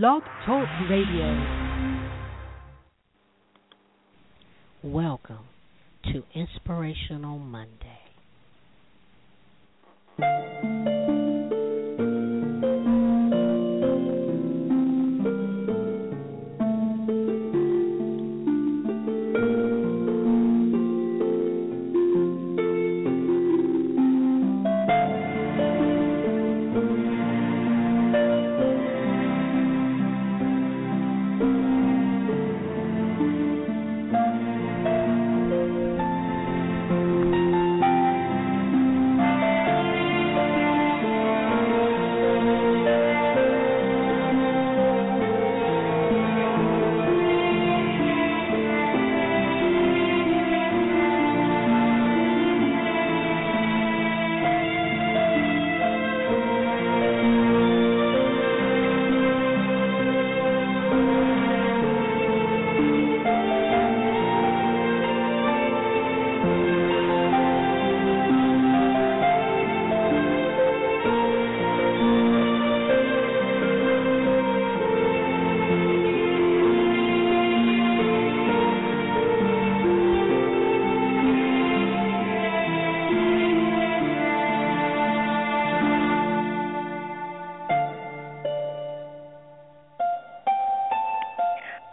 Blog 0.00 0.22
Talk 0.46 0.66
Radio. 0.88 1.36
Welcome 4.82 5.44
to 6.04 6.22
Inspirational 6.34 7.38
Monday. 7.38 7.91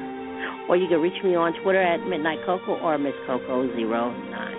or 0.70 0.78
you 0.78 0.88
can 0.88 1.02
reach 1.02 1.22
me 1.24 1.36
on 1.36 1.54
Twitter 1.62 1.82
at 1.82 2.08
Midnight 2.08 2.40
Coco 2.46 2.76
or 2.80 2.98
Miss 2.98 3.16
Coco 3.26 3.68
9 3.68 4.51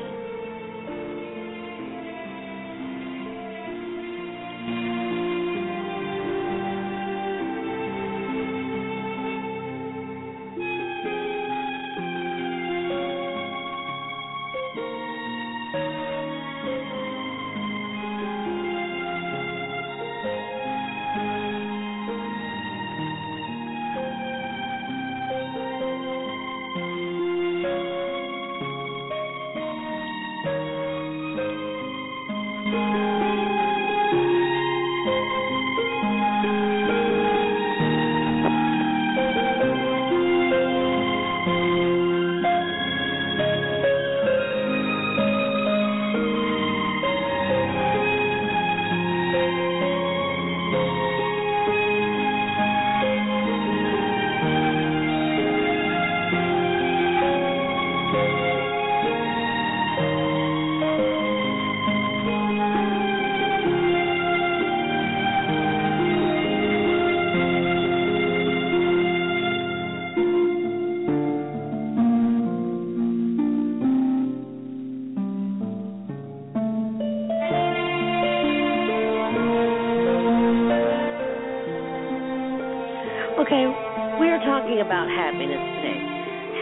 happiness 85.17 85.63
today. 85.79 86.01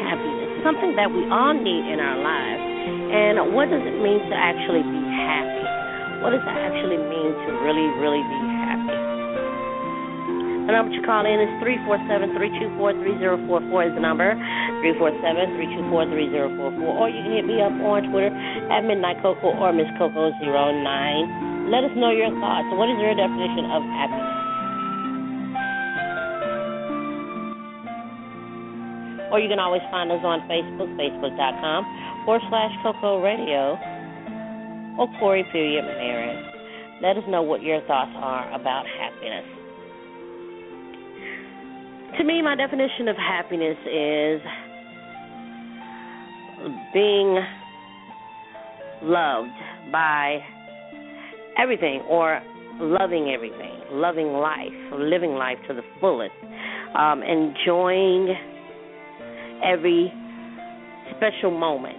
Happiness, 0.07 0.49
something 0.65 0.97
that 0.97 1.13
we 1.13 1.23
all 1.29 1.53
need 1.55 1.85
in 1.93 2.01
our 2.01 2.19
lives. 2.19 2.63
And 3.11 3.53
what 3.53 3.69
does 3.69 3.83
it 3.85 3.97
mean 4.01 4.23
to 4.31 4.37
actually 4.37 4.83
be 4.83 5.03
happy? 5.03 5.61
What 6.25 6.31
does 6.37 6.43
it 6.45 6.57
actually 6.57 6.99
mean 6.99 7.31
to 7.33 7.51
really, 7.65 7.89
really 8.01 8.23
be 8.23 8.41
happy? 8.61 8.97
The 10.71 10.79
number 10.79 10.95
to 10.95 11.03
call 11.03 11.27
in 11.27 11.43
is 11.43 11.51
347-324-3044 12.79 13.91
is 13.91 13.95
the 13.99 14.05
number. 14.05 14.39
347-324-3044. 14.87 16.79
Or 16.87 17.11
you 17.11 17.21
can 17.27 17.33
hit 17.35 17.47
me 17.51 17.59
up 17.59 17.75
on 17.83 18.07
Twitter 18.15 18.31
at 18.71 18.87
Midnight 18.87 19.19
Coco 19.19 19.51
or 19.59 19.73
Miss 19.75 19.91
Coco09. 19.99 21.71
Let 21.75 21.83
us 21.83 21.91
know 21.99 22.15
your 22.15 22.31
thoughts. 22.39 22.71
What 22.79 22.87
is 22.87 22.99
your 23.03 23.19
definition 23.19 23.67
of 23.67 23.83
happiness? 23.91 24.30
Or 29.31 29.39
you 29.39 29.49
can 29.49 29.59
always 29.59 29.83
find 29.91 30.11
us 30.11 30.21
on 30.23 30.41
Facebook, 30.51 30.91
facebook.com 30.99 32.25
forward 32.25 32.43
slash 32.51 32.73
Coco 32.83 33.23
Radio 33.23 33.79
or 34.99 35.09
Corey 35.19 35.45
Period 35.53 35.85
Maris. 35.85 36.45
Let 37.03 37.17
us 37.17 37.25
know 37.29 37.43
what 37.43 37.63
your 37.63 37.81
thoughts 37.87 38.13
are 38.17 38.53
about 38.53 38.85
happiness. 38.87 39.45
To 42.19 42.25
me, 42.25 42.43
my 42.43 42.57
definition 42.57 43.09
of 43.09 43.17
happiness 43.17 43.79
is 43.87 44.41
being 46.93 47.39
loved 49.03 49.57
by 49.91 50.39
everything 51.57 52.03
or 52.09 52.43
loving 52.81 53.33
everything, 53.35 53.81
loving 53.93 54.33
life, 54.33 54.73
living 54.93 55.33
life 55.33 55.59
to 55.69 55.75
the 55.75 55.83
fullest, 56.01 56.33
um, 56.99 57.23
enjoying 57.23 58.35
every 59.65 60.13
special 61.17 61.51
moment. 61.51 61.99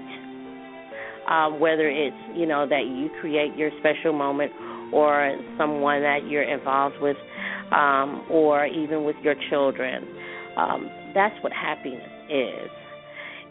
Um, 1.29 1.59
whether 1.59 1.87
it's 1.87 2.17
you 2.35 2.45
know 2.45 2.67
that 2.67 2.87
you 2.87 3.09
create 3.21 3.55
your 3.55 3.69
special 3.79 4.11
moment 4.11 4.51
or 4.91 5.37
someone 5.57 6.01
that 6.01 6.27
you're 6.27 6.43
involved 6.43 6.95
with 6.99 7.15
um, 7.71 8.25
or 8.29 8.65
even 8.65 9.03
with 9.03 9.15
your 9.23 9.35
children. 9.49 10.03
Um, 10.57 10.89
that's 11.13 11.35
what 11.43 11.53
happiness 11.53 12.09
is. 12.29 12.69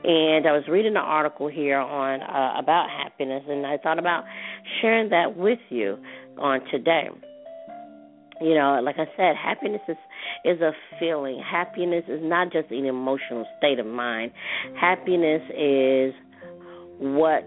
And 0.02 0.46
I 0.46 0.52
was 0.52 0.64
reading 0.68 0.92
an 0.92 1.02
article 1.02 1.48
here 1.48 1.78
on 1.78 2.22
uh, 2.22 2.58
about 2.58 2.88
happiness, 2.88 3.42
and 3.48 3.66
I 3.66 3.76
thought 3.76 3.98
about 3.98 4.24
sharing 4.80 5.10
that 5.10 5.36
with 5.36 5.58
you 5.68 5.98
on 6.38 6.60
today. 6.70 7.08
You 8.40 8.54
know, 8.54 8.80
like 8.82 8.96
I 8.98 9.06
said, 9.16 9.36
happiness 9.36 9.82
is 9.88 9.96
is 10.44 10.60
a 10.60 10.72
feeling. 10.98 11.42
Happiness 11.42 12.04
is 12.08 12.20
not 12.22 12.52
just 12.52 12.70
an 12.70 12.86
emotional 12.86 13.46
state 13.58 13.78
of 13.78 13.86
mind. 13.86 14.32
Happiness 14.80 15.42
is 15.50 16.14
what 16.98 17.46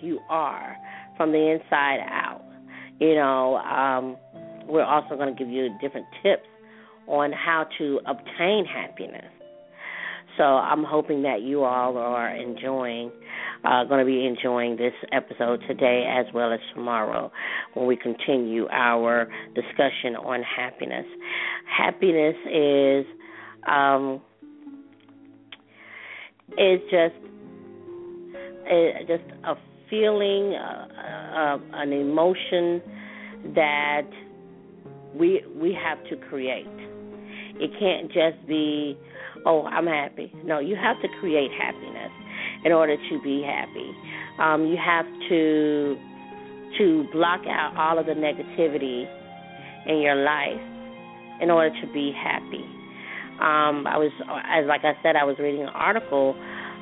you 0.00 0.18
are 0.28 0.76
from 1.16 1.32
the 1.32 1.52
inside 1.52 2.00
out. 2.00 2.42
You 2.98 3.14
know, 3.14 3.56
um, 3.56 4.16
we're 4.66 4.84
also 4.84 5.16
going 5.16 5.34
to 5.34 5.38
give 5.38 5.52
you 5.52 5.68
different 5.80 6.06
tips 6.22 6.48
on 7.06 7.32
how 7.32 7.66
to 7.78 8.00
obtain 8.06 8.64
happiness. 8.64 9.30
So 10.36 10.44
I'm 10.44 10.84
hoping 10.84 11.22
that 11.22 11.42
you 11.42 11.64
all 11.64 11.96
are 11.96 12.34
enjoying, 12.34 13.10
uh, 13.64 13.84
going 13.84 14.00
to 14.00 14.06
be 14.06 14.26
enjoying 14.26 14.76
this 14.76 14.92
episode 15.12 15.62
today 15.66 16.04
as 16.08 16.26
well 16.34 16.52
as 16.52 16.60
tomorrow 16.74 17.32
when 17.74 17.86
we 17.86 17.96
continue 17.96 18.68
our 18.70 19.28
discussion 19.54 20.16
on 20.16 20.42
happiness. 20.42 21.06
Happiness 21.66 22.36
is 22.52 23.06
um, 23.66 24.20
is 26.58 26.80
just 26.90 27.14
just 29.06 29.24
a 29.44 29.54
feeling, 29.88 30.54
uh, 30.54 30.88
uh, 31.36 31.58
an 31.74 31.92
emotion 31.92 32.82
that 33.54 34.08
we 35.14 35.42
we 35.54 35.72
have 35.72 36.02
to 36.08 36.16
create. 36.28 36.66
It 37.58 37.70
can't 37.78 38.08
just 38.08 38.46
be 38.46 38.98
oh, 39.46 39.62
I'm 39.62 39.86
happy. 39.86 40.30
No, 40.44 40.58
you 40.58 40.76
have 40.76 41.00
to 41.02 41.08
create 41.20 41.50
happiness 41.52 42.10
in 42.64 42.72
order 42.72 42.96
to 42.96 43.22
be 43.22 43.42
happy. 43.46 43.92
Um, 44.38 44.66
you 44.66 44.76
have 44.76 45.06
to 45.30 45.96
to 46.78 47.06
block 47.12 47.40
out 47.48 47.72
all 47.78 47.98
of 47.98 48.04
the 48.04 48.12
negativity 48.12 49.08
in 49.86 50.02
your 50.02 50.16
life 50.16 50.60
in 51.40 51.50
order 51.50 51.70
to 51.80 51.86
be 51.92 52.12
happy. 52.12 52.64
Um, 53.40 53.86
I 53.86 53.96
was, 53.96 54.12
as 54.44 54.66
like 54.66 54.82
I 54.84 54.92
said, 55.02 55.16
I 55.16 55.24
was 55.24 55.36
reading 55.38 55.62
an 55.62 55.72
article 55.72 56.34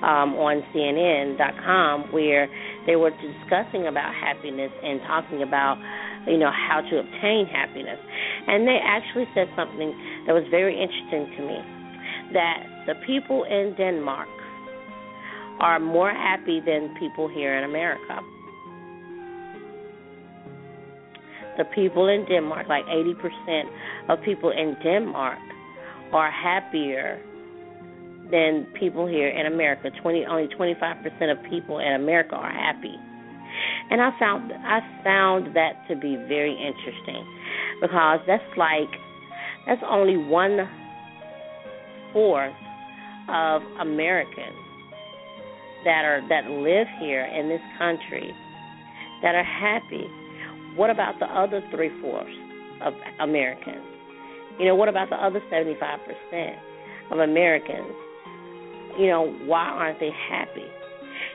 um, 0.03 0.35
on 0.35 0.63
CNN.com 0.75 2.11
where 2.13 2.49
they 2.87 2.97
were 2.97 3.11
discussing 3.11 3.87
about 3.87 4.15
happiness 4.15 4.73
and 4.83 5.01
talking 5.07 5.43
about, 5.43 5.79
you 6.27 6.39
know, 6.39 6.51
how 6.51 6.81
to 6.81 6.99
obtain 6.99 7.47
happiness, 7.47 7.99
and 8.47 8.67
they 8.67 8.79
actually 8.83 9.27
said 9.35 9.47
something 9.55 9.95
that 10.27 10.33
was 10.33 10.45
very 10.51 10.75
interesting 10.75 11.31
to 11.37 11.43
me 11.47 11.74
that 12.33 12.85
the 12.87 12.95
people 13.07 13.45
in 13.45 13.75
Denmark 13.77 14.29
are 15.61 15.79
more 15.79 16.11
happy 16.11 16.61
than 16.65 16.95
people 16.99 17.29
here 17.29 17.57
in 17.57 17.65
America. 17.65 18.21
The 21.57 21.65
people 21.67 22.09
in 22.09 22.25
Denmark, 22.27 22.67
like 22.69 22.85
80% 22.87 23.65
of 24.09 24.19
people 24.25 24.51
in 24.51 24.77
Denmark, 24.83 25.39
are 26.13 26.31
happier 26.31 27.21
than 28.31 28.67
people 28.79 29.07
here 29.07 29.29
in 29.29 29.47
America. 29.47 29.91
Twenty 30.03 30.25
only 30.27 30.49
25% 30.49 31.31
of 31.31 31.39
people 31.51 31.79
in 31.79 31.95
America 31.95 32.35
are 32.35 32.53
happy, 32.53 32.97
and 33.91 34.01
I 34.01 34.11
found 34.19 34.53
I 34.53 34.81
found 35.05 35.55
that 35.57 35.87
to 35.89 35.97
be 35.97 36.17
very 36.17 36.53
interesting 36.53 37.27
because 37.81 38.21
that's 38.27 38.43
like 38.57 38.91
that's 39.67 39.83
only 39.89 40.17
one 40.17 40.59
fourth 42.15 42.55
of 43.29 43.61
Americans 43.81 44.57
that 45.85 46.07
are 46.07 46.23
that 46.31 46.49
live 46.49 46.87
here 46.99 47.27
in 47.27 47.51
this 47.51 47.61
country 47.77 48.33
that 49.23 49.35
are 49.35 49.45
happy. 49.45 50.09
What 50.77 50.89
about 50.89 51.19
the 51.21 51.27
other 51.27 51.61
three 51.71 51.91
fourths 52.01 52.31
of 52.81 52.95
Americans? 53.21 53.85
You 54.59 54.67
know, 54.67 54.75
what 54.75 54.89
about 54.89 55.11
the 55.11 55.17
other 55.17 55.43
seventy 55.51 55.77
five 55.79 55.99
percent 56.07 56.57
of 57.11 57.19
Americans? 57.19 57.93
You 58.99 59.09
know, 59.09 59.37
why 59.45 59.65
aren't 59.67 60.01
they 60.01 60.11
happy? 60.31 60.65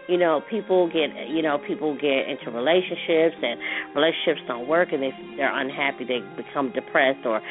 You 0.10 0.18
know 0.18 0.42
people 0.50 0.88
get 0.88 1.14
you 1.30 1.42
know 1.42 1.60
people 1.68 1.94
get 1.94 2.28
into 2.28 2.50
relationships 2.50 3.38
and 3.42 3.60
relationships 3.96 4.42
don't 4.48 4.68
work 4.68 4.90
and 4.92 5.04
they 5.04 5.12
they're 5.38 5.54
unhappy 5.56 6.04
they 6.04 6.20
become 6.36 6.72
depressed 6.74 7.24
or 7.26 7.42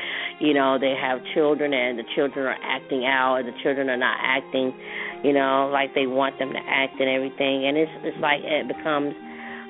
you 0.41 0.53
know 0.53 0.79
they 0.79 0.95
have 1.01 1.21
children 1.35 1.73
and 1.73 1.99
the 1.99 2.05
children 2.17 2.45
are 2.47 2.59
acting 2.63 3.07
out 3.07 3.37
and 3.37 3.49
the 3.49 3.57
children 3.63 3.89
are 3.89 3.97
not 3.97 4.19
acting 4.21 4.75
you 5.23 5.33
know 5.33 5.71
like 5.73 5.95
they 5.95 6.07
want 6.07 6.39
them 6.39 6.53
to 6.53 6.59
act 6.67 6.99
and 7.01 7.09
everything. 7.09 7.67
And 7.67 7.77
it's 7.77 7.93
it's 8.03 8.19
like 8.21 8.41
it 8.43 8.69
becomes 8.69 9.15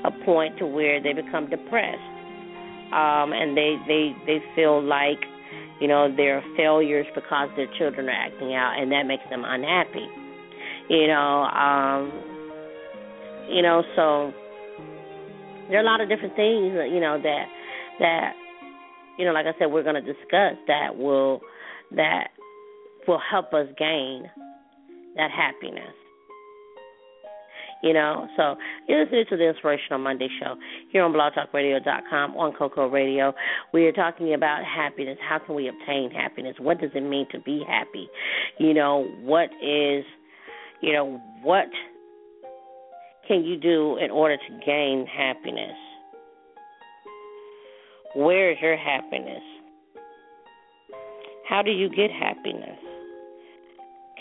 a 0.05 0.11
point 0.25 0.58
to 0.58 0.67
where 0.67 1.02
they 1.02 1.12
become 1.12 1.49
depressed. 1.50 2.14
Um 2.93 3.32
and 3.32 3.56
they 3.56 3.76
they 3.87 4.17
they 4.26 4.38
feel 4.55 4.82
like 4.82 5.20
you 5.81 5.88
know 5.88 6.08
they're 6.14 6.43
failures 6.56 7.06
because 7.14 7.49
their 7.56 7.69
children 7.79 8.08
are 8.08 8.19
acting 8.26 8.55
out 8.55 8.81
and 8.81 8.90
that 8.93 9.05
makes 9.06 9.25
them 9.31 9.44
unhappy. 9.44 10.06
You 10.88 11.06
know 11.08 11.44
um 11.52 12.38
you 13.49 13.62
know, 13.62 13.83
so 13.97 14.33
there 15.69 15.79
are 15.79 15.83
a 15.83 15.87
lot 15.87 16.00
of 16.00 16.09
different 16.09 16.37
things, 16.37 16.75
uh, 16.77 16.85
you 16.85 17.00
know, 17.00 17.21
that 17.21 17.45
that 18.00 18.33
you 19.19 19.25
know, 19.25 19.33
like 19.33 19.47
I 19.47 19.59
said, 19.59 19.67
we're 19.67 19.83
going 19.83 20.03
to 20.03 20.12
discuss 20.12 20.55
that 20.67 20.97
will 20.97 21.41
that 21.95 22.29
will 23.06 23.21
help 23.31 23.53
us 23.53 23.67
gain 23.79 24.31
that 25.17 25.31
happiness. 25.31 25.95
You 27.83 27.93
know, 27.93 28.27
so 28.37 28.56
you're 28.89 29.05
listening 29.05 29.25
to 29.31 29.37
the 29.37 29.49
Inspirational 29.49 30.00
Monday 30.00 30.27
Show 30.41 30.56
here 30.91 31.05
on 31.05 31.12
blogtalkradio.com 31.12 32.37
on 32.37 32.53
Coco 32.55 32.89
Radio. 32.89 33.33
We 33.73 33.87
are 33.87 33.93
talking 33.93 34.35
about 34.35 34.65
happiness. 34.65 35.17
How 35.27 35.39
can 35.39 35.55
we 35.55 35.69
obtain 35.69 36.11
happiness? 36.11 36.56
What 36.59 36.81
does 36.81 36.91
it 36.97 37.03
mean 37.03 37.27
to 37.31 37.39
be 37.39 37.62
happy? 37.69 38.09
You 38.59 38.75
know, 38.75 39.06
what 39.23 39.50
is, 39.62 40.05
you 40.81 40.93
know, 40.93 41.21
what 41.43 41.69
can 43.29 43.45
you 43.45 43.59
do 43.59 43.99
in 43.99 44.11
order 44.11 44.37
to 44.37 44.65
gain 44.65 45.07
happiness? 45.07 45.77
Where 48.17 48.51
is 48.51 48.59
your 48.63 48.77
happiness? 48.77 49.43
How 51.49 51.63
do 51.63 51.71
you 51.71 51.89
get 51.91 52.11
happiness? 52.11 52.79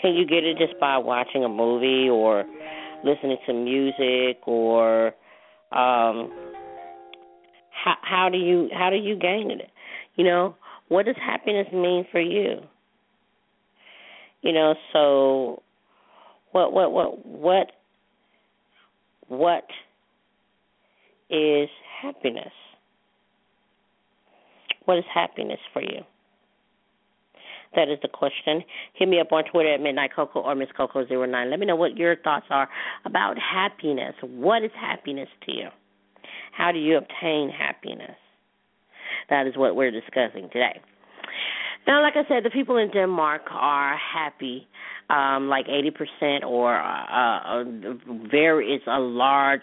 Can 0.00 0.14
you 0.14 0.26
get 0.26 0.44
it 0.44 0.58
just 0.58 0.78
by 0.78 0.98
watching 0.98 1.42
a 1.42 1.48
movie 1.48 2.08
or 2.08 2.44
listening 3.04 3.38
to 3.46 3.52
music 3.52 4.46
or 4.46 5.08
um 5.72 6.32
how 7.70 7.94
how 8.02 8.28
do 8.30 8.38
you 8.38 8.68
how 8.72 8.90
do 8.90 8.96
you 8.96 9.16
gain 9.16 9.50
it? 9.50 9.70
You 10.16 10.24
know, 10.24 10.54
what 10.88 11.06
does 11.06 11.16
happiness 11.16 11.66
mean 11.72 12.06
for 12.12 12.20
you? 12.20 12.60
You 14.42 14.52
know, 14.52 14.74
so 14.92 15.62
what 16.52 16.72
what 16.72 16.92
what 16.92 17.26
what 17.26 17.70
what 19.28 19.64
is 21.30 21.68
happiness? 22.02 22.52
What 24.84 24.98
is 24.98 25.04
happiness 25.12 25.60
for 25.72 25.82
you? 25.82 26.00
That 27.76 27.88
is 27.90 27.98
the 28.00 28.08
question. 28.08 28.64
Hit 28.94 29.08
me 29.08 29.20
up 29.20 29.30
on 29.32 29.44
Twitter 29.44 29.74
at 29.74 29.80
Midnight 29.80 30.10
Coco 30.16 30.40
or 30.40 30.54
Miss 30.54 30.68
Coco09. 30.78 31.50
Let 31.50 31.60
me 31.60 31.66
know 31.66 31.76
what 31.76 31.96
your 31.96 32.16
thoughts 32.16 32.46
are 32.50 32.68
about 33.04 33.36
happiness. 33.38 34.14
What 34.22 34.64
is 34.64 34.70
happiness 34.74 35.28
to 35.46 35.52
you? 35.52 35.68
How 36.52 36.72
do 36.72 36.78
you 36.78 36.96
obtain 36.96 37.50
happiness? 37.50 38.16
That 39.28 39.46
is 39.46 39.56
what 39.56 39.76
we're 39.76 39.90
discussing 39.90 40.48
today. 40.50 40.80
Now, 41.88 42.02
like 42.02 42.14
I 42.16 42.28
said, 42.28 42.44
the 42.44 42.50
people 42.50 42.76
in 42.76 42.90
Denmark 42.90 43.42
are 43.50 43.96
happy 43.96 44.68
um, 45.08 45.48
like 45.48 45.66
80% 45.66 46.44
or 46.44 46.76
uh, 46.76 46.82
uh, 46.82 47.64
very 48.30 48.74
it's 48.74 48.84
a 48.86 49.00
large 49.00 49.62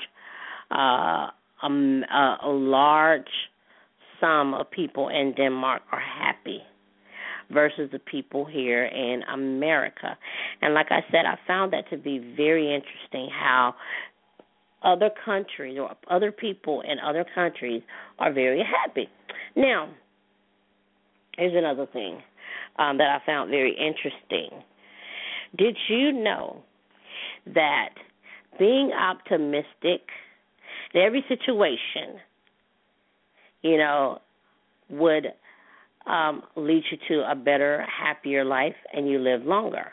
uh, 0.72 1.28
um, 1.62 2.04
a, 2.12 2.38
a 2.46 2.50
large 2.50 3.30
sum 4.20 4.56
of 4.56 4.70
people 4.72 5.10
in 5.10 5.34
Denmark 5.38 5.84
are 5.92 6.00
happy 6.00 6.62
versus 7.52 7.90
the 7.92 8.00
people 8.00 8.44
here 8.44 8.86
in 8.86 9.22
America. 9.32 10.18
And 10.64 10.74
like 10.74 10.88
I 10.90 11.02
said, 11.12 11.26
I 11.28 11.38
found 11.46 11.74
that 11.74 11.88
to 11.92 11.98
be 11.98 12.18
very 12.36 12.74
interesting 12.74 13.30
how 13.32 13.76
other 14.84 15.12
countries 15.24 15.78
or 15.80 15.92
other 16.10 16.32
people 16.32 16.82
in 16.82 16.98
other 17.00 17.26
countries 17.36 17.84
are 18.18 18.34
very 18.34 18.64
happy. 18.64 19.10
Now, 19.56 19.90
here's 21.38 21.56
another 21.56 21.88
thing 21.92 22.22
um, 22.78 22.98
that 22.98 23.08
I 23.10 23.26
found 23.26 23.50
very 23.50 23.72
interesting. 23.72 24.64
Did 25.58 25.78
you 25.88 26.12
know 26.12 26.64
that 27.54 27.90
being 28.60 28.92
optimistic 28.92 30.02
in 30.94 31.02
every 31.02 31.24
situation, 31.28 32.20
you 33.62 33.78
know, 33.78 34.20
would 34.90 35.28
um, 36.06 36.44
leads 36.56 36.86
you 36.92 36.98
to 37.10 37.30
a 37.30 37.36
better, 37.36 37.86
happier 37.86 38.46
life, 38.46 38.76
and 38.94 39.10
you 39.10 39.20
live 39.20 39.44
longer. 39.44 39.92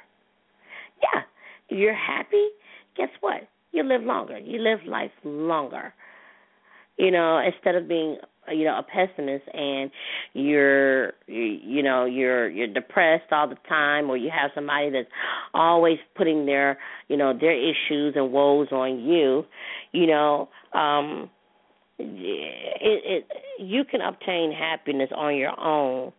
Yeah, 1.03 1.23
you're 1.69 1.95
happy, 1.95 2.49
guess 2.97 3.09
what? 3.21 3.49
You 3.73 3.83
live 3.83 4.03
longer. 4.03 4.39
You 4.39 4.61
live 4.61 4.81
life 4.87 5.11
longer. 5.25 5.95
You 6.99 7.11
know, 7.11 7.39
instead 7.39 7.75
of 7.75 7.89
being 7.89 8.19
you 8.51 8.65
know 8.65 8.79
a 8.79 8.83
pessimist 8.83 9.45
and 9.55 9.91
you're 10.33 11.13
you 11.27 11.83
know 11.83 12.05
you're 12.05 12.49
you're 12.49 12.67
depressed 12.67 13.31
all 13.31 13.49
the 13.49 13.57
time 13.69 14.11
or 14.11 14.17
you 14.17 14.31
have 14.31 14.51
somebody 14.55 14.91
that's 14.91 15.09
always 15.55 15.99
putting 16.17 16.47
their 16.47 16.79
you 17.09 17.17
know 17.17 17.33
their 17.39 17.57
issues 17.57 18.15
and 18.17 18.33
woes 18.33 18.69
on 18.73 18.99
you 19.01 19.45
you 19.93 20.07
know 20.07 20.49
um 20.73 21.31
it, 21.99 23.25
it 23.29 23.29
you 23.59 23.85
can 23.85 24.01
obtain 24.01 24.51
happiness 24.51 25.11
on 25.15 25.37
your 25.37 25.59
own 25.61 26.13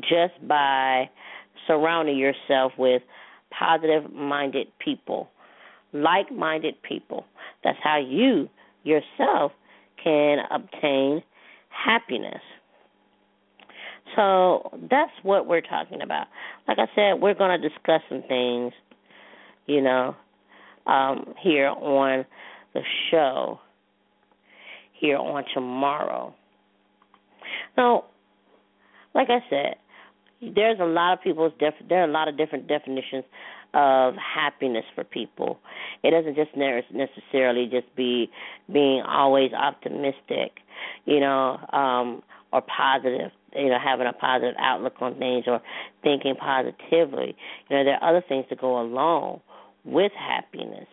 just 0.00 0.34
by 0.48 1.08
surrounding 1.66 2.16
yourself 2.16 2.72
with 2.78 3.02
positive 3.56 4.12
minded 4.12 4.66
people 4.78 5.28
like 5.92 6.30
minded 6.30 6.80
people. 6.82 7.24
That's 7.64 7.78
how 7.82 7.98
you 7.98 8.48
yourself 8.84 9.52
can 10.02 10.38
obtain 10.50 11.22
happiness. 11.84 12.40
So 14.16 14.70
that's 14.90 15.12
what 15.22 15.46
we're 15.46 15.60
talking 15.60 16.02
about. 16.02 16.26
Like 16.66 16.78
I 16.78 16.86
said, 16.94 17.20
we're 17.20 17.34
going 17.34 17.60
to 17.60 17.68
discuss 17.68 18.00
some 18.08 18.22
things, 18.26 18.72
you 19.66 19.80
know, 19.80 20.16
um, 20.86 21.34
here 21.40 21.68
on 21.68 22.24
the 22.74 22.80
show, 23.10 23.60
here 24.92 25.16
on 25.16 25.44
tomorrow. 25.54 26.34
So, 27.76 28.04
like 29.14 29.28
I 29.30 29.38
said, 29.48 29.76
there's 30.54 30.78
a 30.80 30.84
lot 30.84 31.12
of 31.12 31.22
people's 31.22 31.52
def- 31.58 31.88
there 31.88 32.00
are 32.00 32.08
a 32.08 32.12
lot 32.12 32.28
of 32.28 32.36
different 32.36 32.66
definitions 32.66 33.24
of 33.74 34.14
happiness 34.16 34.84
for 34.94 35.04
people. 35.04 35.58
It 36.02 36.10
doesn't 36.10 36.34
just 36.34 36.56
necessarily 36.56 37.68
just 37.70 37.94
be 37.94 38.30
being 38.72 39.02
always 39.02 39.52
optimistic, 39.52 40.58
you 41.04 41.20
know, 41.20 41.58
um, 41.72 42.22
or 42.52 42.62
positive, 42.62 43.30
you 43.54 43.68
know, 43.68 43.78
having 43.82 44.06
a 44.06 44.12
positive 44.12 44.54
outlook 44.58 44.94
on 45.00 45.18
things 45.18 45.44
or 45.46 45.60
thinking 46.02 46.34
positively. 46.34 47.36
You 47.68 47.76
know, 47.76 47.84
there 47.84 47.98
are 48.02 48.10
other 48.10 48.24
things 48.28 48.46
to 48.48 48.56
go 48.56 48.80
along 48.80 49.40
with 49.84 50.12
happiness 50.12 50.86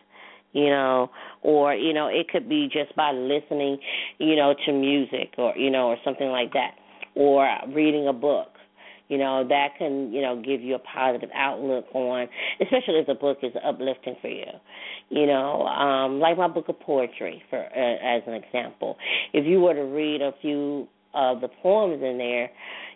you 0.54 0.70
know 0.70 1.10
or 1.42 1.76
you 1.76 1.94
know 1.94 2.08
it 2.08 2.28
could 2.30 2.48
be 2.48 2.70
just 2.72 2.96
by 2.96 3.12
listening 3.12 3.78
you 4.18 4.36
know 4.36 4.56
to 4.66 4.72
music 4.72 5.34
or 5.38 5.56
you 5.58 5.70
know 5.70 5.88
or 5.88 5.98
something 6.04 6.30
like 6.30 6.54
that 6.54 6.72
or 7.16 7.48
reading 7.74 8.08
a 8.08 8.14
book 8.14 8.50
you 9.10 9.18
know 9.18 9.48
that 9.48 9.70
can 9.78 10.12
you 10.12 10.22
know 10.22 10.42
give 10.42 10.62
you 10.62 10.76
a 10.76 10.80
positive 10.80 11.30
outlook 11.36 11.86
on 11.94 12.28
especially 12.62 12.96
if 12.96 13.08
the 13.08 13.14
book 13.14 13.40
is 13.44 13.52
uplifting 13.64 14.16
for 14.22 14.30
you 14.30 14.46
you 15.10 15.26
know 15.26 15.66
um 15.68 16.20
like 16.20 16.38
my 16.38 16.48
book 16.48 16.68
of 16.70 16.80
poetry 16.80 17.42
for 17.50 17.60
uh, 17.60 18.18
as 18.18 18.24
an 18.28 18.34
example 18.34 18.98
if 19.34 19.46
you 19.46 19.62
were 19.62 19.74
to 19.74 19.84
read 19.84 20.22
a 20.22 20.32
few 20.42 20.88
of 21.14 21.42
the 21.42 21.48
poems 21.62 22.02
in 22.04 22.18
there 22.18 22.50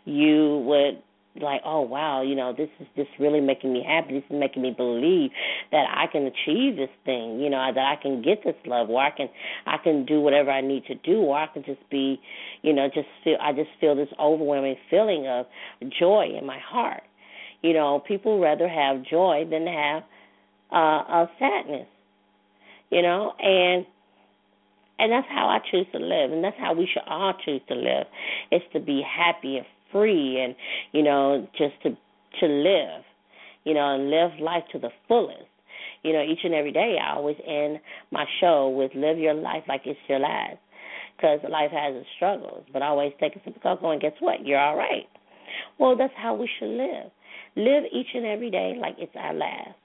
you 0.05 0.63
would 0.65 1.01
like, 1.39 1.61
oh 1.63 1.81
wow, 1.81 2.21
you 2.21 2.35
know, 2.35 2.53
this 2.53 2.69
is 2.79 2.87
just 2.95 3.09
really 3.19 3.39
making 3.39 3.71
me 3.71 3.83
happy. 3.87 4.15
This 4.15 4.23
is 4.29 4.37
making 4.37 4.61
me 4.61 4.73
believe 4.75 5.31
that 5.71 5.85
I 5.89 6.07
can 6.11 6.23
achieve 6.23 6.75
this 6.75 6.89
thing, 7.05 7.39
you 7.39 7.49
know, 7.49 7.71
that 7.73 7.85
I 7.85 7.95
can 8.01 8.21
get 8.21 8.43
this 8.43 8.55
love, 8.65 8.89
or 8.89 9.01
I 9.01 9.11
can 9.11 9.29
I 9.65 9.77
can 9.77 10.05
do 10.05 10.19
whatever 10.19 10.51
I 10.51 10.61
need 10.61 10.85
to 10.85 10.95
do, 10.95 11.19
or 11.19 11.37
I 11.37 11.47
can 11.47 11.63
just 11.63 11.89
be, 11.89 12.19
you 12.61 12.73
know, 12.73 12.87
just 12.93 13.07
feel 13.23 13.37
I 13.41 13.53
just 13.53 13.69
feel 13.79 13.95
this 13.95 14.09
overwhelming 14.19 14.75
feeling 14.89 15.27
of 15.27 15.45
joy 15.99 16.27
in 16.37 16.45
my 16.45 16.59
heart. 16.59 17.03
You 17.61 17.73
know, 17.73 18.03
people 18.05 18.39
rather 18.39 18.67
have 18.67 19.03
joy 19.03 19.45
than 19.49 19.67
have 19.67 20.03
uh, 20.73 20.75
a 20.75 21.31
sadness. 21.39 21.87
You 22.91 23.01
know, 23.01 23.33
and 23.39 23.85
and 24.99 25.11
that's 25.11 25.27
how 25.29 25.47
I 25.47 25.59
choose 25.71 25.87
to 25.93 25.99
live, 25.99 26.31
and 26.31 26.43
that's 26.43 26.57
how 26.59 26.73
we 26.73 26.87
should 26.91 27.01
all 27.07 27.33
choose 27.43 27.61
to 27.69 27.75
live. 27.75 28.05
Is 28.51 28.61
to 28.73 28.79
be 28.79 29.01
happy 29.01 29.57
and 29.57 29.65
free 29.91 30.39
and 30.39 30.55
you 30.91 31.03
know 31.03 31.47
just 31.57 31.73
to 31.83 31.89
to 32.39 32.47
live 32.47 33.03
you 33.63 33.73
know 33.73 33.95
and 33.95 34.09
live 34.09 34.31
life 34.39 34.63
to 34.71 34.79
the 34.79 34.89
fullest. 35.07 35.49
You 36.03 36.13
know 36.13 36.23
each 36.23 36.39
and 36.43 36.53
every 36.53 36.71
day 36.71 36.97
i 37.01 37.15
always 37.15 37.37
end 37.47 37.79
my 38.11 38.25
show 38.39 38.69
with 38.69 38.91
live 38.95 39.17
your 39.19 39.33
life 39.33 39.63
like 39.67 39.81
it's 39.85 39.99
your 40.07 40.19
last 40.19 40.57
because 41.15 41.39
life 41.49 41.71
has 41.71 41.95
its 41.95 42.07
struggles 42.15 42.65
but 42.73 42.81
always 42.81 43.13
take 43.19 43.35
a 43.35 43.41
sip 43.43 43.55
of 43.55 43.61
cocoa 43.61 43.91
and 43.91 44.01
guess 44.01 44.13
what? 44.19 44.45
You're 44.45 44.59
all 44.59 44.75
right. 44.75 45.07
Well 45.77 45.95
that's 45.95 46.13
how 46.15 46.33
we 46.35 46.49
should 46.59 46.69
live. 46.69 47.11
Live 47.55 47.83
each 47.91 48.07
and 48.13 48.25
every 48.25 48.49
day 48.49 48.75
like 48.79 48.95
it's 48.97 49.15
our 49.15 49.33
last 49.33 49.77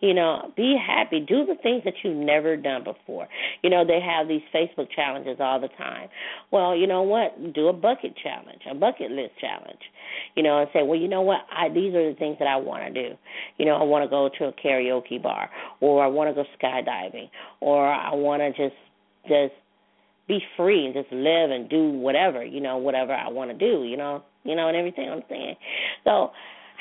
you 0.00 0.14
know, 0.14 0.52
be 0.56 0.76
happy. 0.76 1.20
Do 1.20 1.46
the 1.46 1.56
things 1.62 1.82
that 1.84 1.94
you've 2.02 2.16
never 2.16 2.56
done 2.56 2.84
before. 2.84 3.28
You 3.62 3.70
know, 3.70 3.84
they 3.84 4.00
have 4.00 4.28
these 4.28 4.42
Facebook 4.54 4.88
challenges 4.94 5.36
all 5.40 5.60
the 5.60 5.68
time. 5.68 6.08
Well, 6.50 6.76
you 6.76 6.86
know 6.86 7.02
what? 7.02 7.54
Do 7.54 7.68
a 7.68 7.72
bucket 7.72 8.14
challenge, 8.22 8.62
a 8.70 8.74
bucket 8.74 9.10
list 9.10 9.32
challenge. 9.40 9.80
You 10.34 10.42
know, 10.42 10.60
and 10.60 10.68
say, 10.72 10.82
well, 10.82 10.98
you 10.98 11.08
know 11.08 11.22
what? 11.22 11.40
I 11.50 11.68
these 11.68 11.94
are 11.94 12.10
the 12.10 12.16
things 12.18 12.36
that 12.38 12.48
I 12.48 12.56
want 12.56 12.92
to 12.92 13.08
do. 13.08 13.14
You 13.58 13.66
know, 13.66 13.76
I 13.76 13.82
want 13.82 14.04
to 14.04 14.08
go 14.08 14.28
to 14.38 14.44
a 14.46 14.52
karaoke 14.52 15.22
bar, 15.22 15.50
or 15.80 16.04
I 16.04 16.06
want 16.06 16.30
to 16.30 16.34
go 16.34 16.44
skydiving, 16.60 17.30
or 17.60 17.86
I 17.86 18.14
want 18.14 18.40
to 18.42 18.50
just 18.50 18.76
just 19.28 19.54
be 20.26 20.40
free 20.56 20.86
and 20.86 20.94
just 20.94 21.12
live 21.12 21.50
and 21.50 21.68
do 21.68 21.90
whatever, 21.90 22.44
you 22.44 22.60
know, 22.60 22.78
whatever 22.78 23.12
I 23.12 23.28
want 23.28 23.50
to 23.50 23.56
do, 23.56 23.84
you 23.84 23.96
know, 23.96 24.22
you 24.44 24.54
know, 24.54 24.68
and 24.68 24.76
everything 24.76 25.10
I'm 25.10 25.22
saying. 25.28 25.56
So 26.04 26.30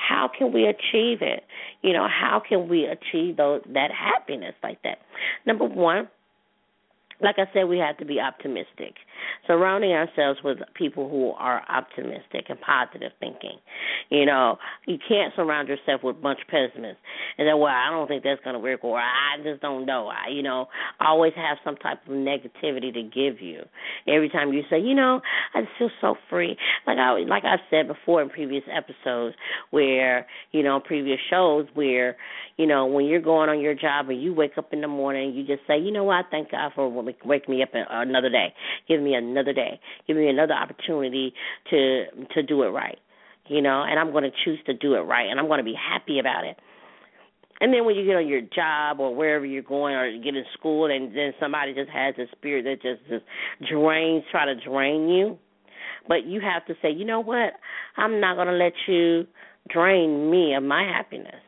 how 0.07 0.29
can 0.37 0.51
we 0.51 0.65
achieve 0.65 1.21
it? 1.21 1.43
You 1.81 1.93
know, 1.93 2.07
how 2.07 2.41
can 2.47 2.67
we 2.67 2.85
achieve 2.85 3.37
those 3.37 3.61
that 3.73 3.91
happiness 3.91 4.55
like 4.61 4.81
that? 4.83 4.99
Number 5.45 5.65
one, 5.65 6.09
like 7.23 7.35
I 7.37 7.45
said, 7.53 7.63
we 7.63 7.77
have 7.79 7.97
to 7.97 8.05
be 8.05 8.19
optimistic. 8.19 8.95
Surrounding 9.47 9.91
ourselves 9.91 10.39
with 10.43 10.59
people 10.75 11.09
who 11.09 11.31
are 11.31 11.63
optimistic 11.69 12.45
and 12.49 12.59
positive 12.59 13.11
thinking. 13.19 13.57
You 14.09 14.25
know, 14.25 14.57
you 14.85 14.97
can't 15.07 15.33
surround 15.35 15.69
yourself 15.69 16.03
with 16.03 16.17
a 16.17 16.21
bunch 16.21 16.39
of 16.41 16.47
pessimists 16.47 17.01
and 17.37 17.47
then, 17.47 17.59
well, 17.59 17.73
I 17.73 17.89
don't 17.89 18.07
think 18.07 18.23
that's 18.23 18.41
going 18.43 18.53
to 18.53 18.59
work, 18.59 18.83
or 18.83 18.99
I 18.99 19.37
just 19.43 19.61
don't 19.61 19.85
know. 19.85 20.07
I, 20.07 20.29
you 20.29 20.43
know, 20.43 20.67
always 20.99 21.33
have 21.35 21.57
some 21.63 21.75
type 21.77 21.99
of 22.07 22.13
negativity 22.13 22.93
to 22.93 23.03
give 23.03 23.41
you. 23.41 23.61
Every 24.07 24.29
time 24.29 24.53
you 24.53 24.63
say, 24.69 24.79
you 24.79 24.93
know, 24.93 25.21
I 25.53 25.61
just 25.61 25.73
feel 25.77 25.89
so 26.01 26.15
free. 26.29 26.57
Like 26.85 26.97
I, 26.97 27.19
like 27.21 27.43
I've 27.45 27.59
said 27.69 27.87
before 27.87 28.21
in 28.21 28.29
previous 28.29 28.63
episodes, 28.71 29.35
where 29.71 30.27
you 30.51 30.63
know, 30.63 30.79
previous 30.79 31.19
shows, 31.29 31.67
where 31.73 32.17
you 32.57 32.67
know, 32.67 32.85
when 32.85 33.05
you're 33.05 33.21
going 33.21 33.49
on 33.49 33.59
your 33.59 33.73
job 33.73 34.09
and 34.09 34.21
you 34.21 34.33
wake 34.33 34.57
up 34.57 34.73
in 34.73 34.81
the 34.81 34.87
morning, 34.87 35.33
you 35.33 35.45
just 35.45 35.65
say, 35.67 35.79
you 35.79 35.91
know 35.91 36.03
what, 36.03 36.25
thank 36.29 36.51
God 36.51 36.71
for 36.75 36.91
wake 37.25 37.47
me 37.49 37.63
up 37.63 37.69
another 37.73 38.29
day, 38.29 38.53
give 38.87 39.01
me 39.01 39.13
another 39.13 39.53
day, 39.53 39.79
give 40.07 40.17
me 40.17 40.27
another 40.27 40.53
opportunity 40.53 41.33
to 41.69 42.05
to 42.33 42.43
do 42.43 42.63
it 42.63 42.69
right, 42.69 42.99
you 43.47 43.61
know, 43.61 43.83
and 43.83 43.99
I'm 43.99 44.11
going 44.11 44.23
to 44.23 44.31
choose 44.43 44.59
to 44.65 44.73
do 44.73 44.95
it 44.95 45.01
right, 45.01 45.29
and 45.29 45.39
I'm 45.39 45.47
going 45.47 45.59
to 45.59 45.63
be 45.63 45.75
happy 45.75 46.19
about 46.19 46.45
it. 46.45 46.57
And 47.61 47.73
then 47.73 47.85
when 47.85 47.95
you 47.95 48.05
get 48.05 48.15
on 48.15 48.27
your 48.27 48.41
job 48.41 48.99
or 48.99 49.15
wherever 49.15 49.45
you're 49.45 49.63
going 49.63 49.95
or 49.95 50.07
you 50.07 50.21
get 50.21 50.35
in 50.35 50.43
school 50.53 50.91
and 50.91 51.15
then 51.15 51.33
somebody 51.39 51.73
just 51.73 51.89
has 51.91 52.13
a 52.17 52.25
spirit 52.35 52.63
that 52.63 52.81
just 52.81 53.07
just 53.09 53.23
drains, 53.71 54.23
try 54.31 54.45
to 54.45 54.55
drain 54.55 55.07
you. 55.07 55.37
But 56.07 56.25
you 56.25 56.41
have 56.41 56.65
to 56.65 56.73
say, 56.81 56.91
you 56.91 57.05
know 57.05 57.21
what? 57.21 57.53
I'm 57.95 58.19
not 58.19 58.35
going 58.35 58.47
to 58.47 58.53
let 58.53 58.73
you 58.87 59.25
drain 59.69 60.29
me 60.29 60.53
of 60.55 60.63
my 60.63 60.83
happiness. 60.83 61.41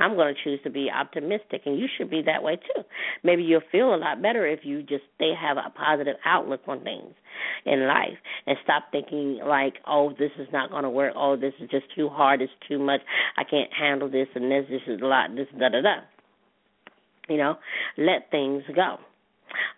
I'm 0.00 0.16
going 0.16 0.34
to 0.34 0.40
choose 0.42 0.58
to 0.64 0.70
be 0.70 0.88
optimistic, 0.90 1.62
and 1.66 1.78
you 1.78 1.86
should 1.96 2.10
be 2.10 2.22
that 2.26 2.42
way 2.42 2.56
too. 2.56 2.82
Maybe 3.22 3.42
you'll 3.42 3.60
feel 3.70 3.94
a 3.94 3.96
lot 3.96 4.22
better 4.22 4.46
if 4.46 4.60
you 4.62 4.82
just 4.82 5.04
stay 5.16 5.32
have 5.38 5.58
a 5.58 5.70
positive 5.70 6.16
outlook 6.24 6.62
on 6.66 6.82
things 6.82 7.14
in 7.66 7.86
life 7.86 8.16
and 8.46 8.56
stop 8.64 8.84
thinking 8.90 9.40
like, 9.46 9.74
oh, 9.86 10.10
this 10.18 10.30
is 10.38 10.48
not 10.52 10.70
going 10.70 10.84
to 10.84 10.90
work. 10.90 11.12
Oh, 11.16 11.36
this 11.36 11.52
is 11.60 11.68
just 11.70 11.84
too 11.94 12.08
hard. 12.08 12.40
It's 12.40 12.52
too 12.66 12.78
much. 12.78 13.00
I 13.36 13.44
can't 13.44 13.70
handle 13.72 14.10
this, 14.10 14.28
and 14.34 14.50
this, 14.50 14.64
this 14.70 14.82
is 14.86 15.00
a 15.02 15.06
lot. 15.06 15.30
This 15.36 15.46
da 15.52 15.68
da 15.68 15.82
da. 15.82 15.96
You 17.28 17.36
know, 17.36 17.56
let 17.96 18.30
things 18.30 18.64
go. 18.74 18.96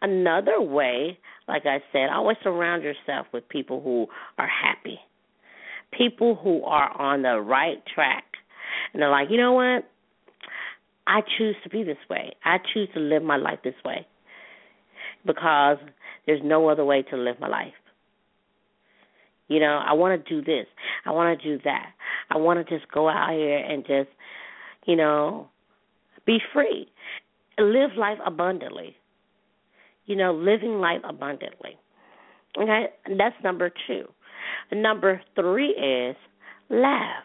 Another 0.00 0.61
way, 0.61 1.19
like 1.49 1.67
I 1.67 1.79
said, 1.93 2.09
always 2.11 2.37
surround 2.43 2.83
yourself 2.83 3.26
with 3.33 3.49
people 3.49 3.81
who 3.83 4.07
are 4.38 4.49
happy, 4.49 4.99
people 5.97 6.35
who 6.35 6.62
are 6.64 6.91
on 7.00 7.23
the 7.23 7.41
right 7.41 7.83
track. 7.95 8.25
And 8.93 9.02
they're 9.02 9.11
like, 9.11 9.29
you 9.31 9.37
know 9.37 9.52
what? 9.52 9.85
I 11.07 11.21
choose 11.39 11.57
to 11.65 11.69
be 11.69 11.83
this 11.85 11.97
way. 12.09 12.33
I 12.45 12.59
choose 12.73 12.89
to 12.95 13.01
live 13.01 13.23
my 13.23 13.37
life 13.37 13.59
this 13.65 13.75
way 13.85 14.07
because 15.27 15.79
there's 16.27 16.41
no 16.45 16.69
other 16.69 16.85
way 16.85 17.03
to 17.03 17.17
live 17.17 17.41
my 17.41 17.49
life. 17.49 17.73
You 19.49 19.61
know, 19.61 19.81
I 19.85 19.93
want 19.93 20.25
to 20.25 20.35
do 20.35 20.43
this. 20.43 20.67
I 21.05 21.11
want 21.11 21.39
to 21.39 21.57
do 21.57 21.63
that. 21.65 21.93
I 22.31 22.39
want 22.39 22.67
to 22.67 22.79
just 22.79 22.91
go 22.91 23.09
out 23.09 23.33
here 23.33 23.59
and 23.59 23.85
just, 23.85 24.09
you 24.87 24.97
know, 24.97 25.49
be 26.27 26.39
free. 26.53 26.89
Live 27.59 27.91
life 27.99 28.19
abundantly. 28.25 28.97
You 30.07 30.17
know, 30.17 30.33
living 30.33 30.81
life 30.81 31.03
abundantly. 31.05 31.77
Okay? 32.59 32.87
That's 33.19 33.37
number 33.45 33.71
two. 33.87 34.05
Number 34.73 35.21
three 35.35 35.71
is 35.71 36.17
laugh. 36.71 37.25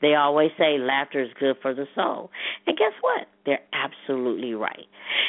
They 0.00 0.14
always 0.14 0.50
say 0.58 0.78
laughter 0.78 1.22
is 1.22 1.30
good 1.38 1.56
for 1.62 1.74
the 1.74 1.86
soul. 1.94 2.30
And 2.66 2.76
guess 2.76 2.92
what? 3.00 3.26
They're 3.46 3.60
absolutely 3.72 4.54
right. 4.54 4.86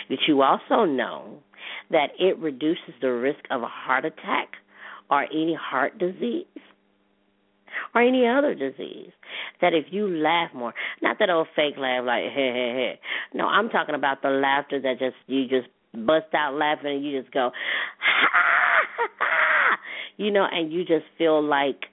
Did 0.09 0.19
you 0.27 0.41
also 0.41 0.85
know 0.85 1.39
that 1.91 2.07
it 2.19 2.37
reduces 2.39 2.93
the 3.01 3.11
risk 3.11 3.39
of 3.51 3.61
a 3.61 3.67
heart 3.67 4.05
attack 4.05 4.53
or 5.09 5.23
any 5.23 5.57
heart 5.59 5.97
disease? 5.97 6.45
or 7.93 8.01
any 8.01 8.25
other 8.25 8.55
disease. 8.55 9.11
That 9.59 9.73
if 9.73 9.87
you 9.91 10.07
laugh 10.07 10.49
more, 10.53 10.73
not 11.01 11.17
that 11.19 11.29
old 11.29 11.47
fake 11.57 11.75
laugh 11.77 12.05
like 12.05 12.23
hey 12.23 12.51
hey 12.53 12.71
hey. 12.73 12.99
No, 13.33 13.47
I'm 13.47 13.67
talking 13.67 13.95
about 13.95 14.21
the 14.21 14.29
laughter 14.29 14.79
that 14.81 14.97
just 14.97 15.15
you 15.27 15.43
just 15.43 15.67
bust 15.93 16.33
out 16.33 16.53
laughing 16.53 16.95
and 16.95 17.05
you 17.05 17.21
just 17.21 17.33
go 17.33 17.51
ha 17.99 18.27
ha 18.31 19.07
ha 19.19 19.77
you 20.17 20.31
know, 20.31 20.45
and 20.49 20.71
you 20.71 20.81
just 20.85 21.05
feel 21.17 21.43
like 21.43 21.85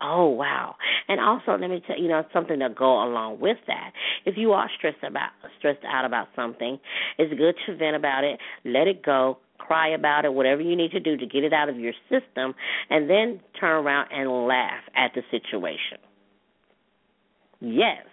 Oh 0.00 0.26
wow! 0.26 0.76
And 1.08 1.20
also, 1.20 1.60
let 1.60 1.70
me 1.70 1.82
tell 1.86 1.98
you 1.98 2.08
know 2.08 2.22
something 2.32 2.60
to 2.60 2.68
go 2.68 3.02
along 3.02 3.40
with 3.40 3.58
that. 3.66 3.92
If 4.24 4.36
you 4.36 4.52
are 4.52 4.70
stressed 4.78 5.02
about 5.02 5.30
stressed 5.58 5.84
out 5.84 6.04
about 6.04 6.28
something, 6.36 6.78
it's 7.18 7.36
good 7.36 7.54
to 7.66 7.76
vent 7.76 7.96
about 7.96 8.22
it, 8.22 8.38
let 8.64 8.86
it 8.86 9.04
go, 9.04 9.38
cry 9.58 9.88
about 9.88 10.24
it, 10.24 10.32
whatever 10.32 10.62
you 10.62 10.76
need 10.76 10.92
to 10.92 11.00
do 11.00 11.16
to 11.16 11.26
get 11.26 11.42
it 11.42 11.52
out 11.52 11.68
of 11.68 11.78
your 11.78 11.94
system, 12.08 12.54
and 12.90 13.10
then 13.10 13.40
turn 13.58 13.84
around 13.84 14.08
and 14.12 14.46
laugh 14.46 14.82
at 14.94 15.12
the 15.14 15.22
situation. 15.30 15.98
Yes. 17.60 18.06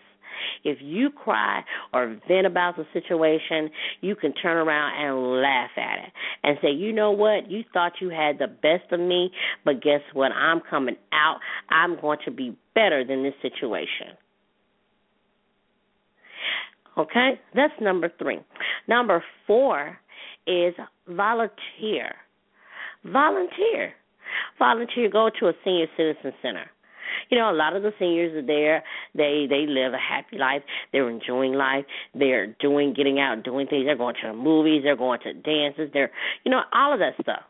If 0.64 0.80
you 0.82 1.10
cry 1.10 1.64
or 1.94 2.20
vent 2.28 2.48
about 2.48 2.76
the 2.78 2.86
situation, 2.94 3.70
you 4.02 4.16
can 4.16 4.34
turn 4.34 4.58
around 4.58 5.04
and 5.04 5.42
laugh 5.42 5.72
at 5.78 6.00
it 6.06 6.14
and 6.44 6.58
say, 6.62 6.72
you 6.72 6.94
know 6.94 7.12
what? 7.12 7.50
You 7.50 7.64
thought 7.74 7.94
you 8.02 8.10
had 8.10 8.40
the 8.40 8.48
best 8.48 8.92
of 8.92 9.00
me, 9.00 9.32
but 9.64 9.82
guess 9.82 10.02
what? 10.14 10.32
I'm 10.32 10.62
coming 10.70 10.96
out. 11.14 11.40
I'm 11.70 12.00
going 12.00 12.20
to 12.26 12.32
be 12.32 12.56
better 12.74 13.04
than 13.06 13.24
this 13.24 13.34
situation. 13.42 14.18
Okay? 16.98 17.40
That's 17.54 17.74
number 17.82 18.12
three. 18.20 18.40
Number 18.88 19.24
four 19.48 19.98
is 20.48 20.74
volunteer. 21.08 22.16
Volunteer. 23.04 23.94
Volunteer. 24.58 25.10
Go 25.10 25.30
to 25.40 25.48
a 25.48 25.54
senior 25.64 25.88
citizen 25.98 26.34
center. 26.42 26.66
You 27.30 27.38
know, 27.38 27.52
a 27.52 27.54
lot 27.54 27.76
of 27.76 27.84
the 27.84 27.92
seniors 28.00 28.36
are 28.36 28.46
there. 28.46 28.84
They 29.16 29.48
they 29.50 29.66
live 29.68 29.94
a 29.94 29.98
happy 29.98 30.38
life. 30.38 30.62
They're 30.92 31.10
enjoying 31.10 31.54
life. 31.54 31.86
They're 32.14 32.48
doing 32.60 32.94
getting 32.94 33.20
out 33.20 33.44
doing 33.44 33.68
things. 33.68 33.86
They're 33.86 33.98
going 33.98 34.16
to 34.22 34.28
the 34.28 34.34
movies. 34.34 34.82
They're 34.84 34.98
going 34.98 35.20
to 35.22 35.34
dances. 35.34 35.90
They're 35.94 36.12
you 36.44 36.52
know 36.52 36.62
all 36.74 36.94
of 36.94 37.00
that 37.00 37.14
stuff. 37.22 37.44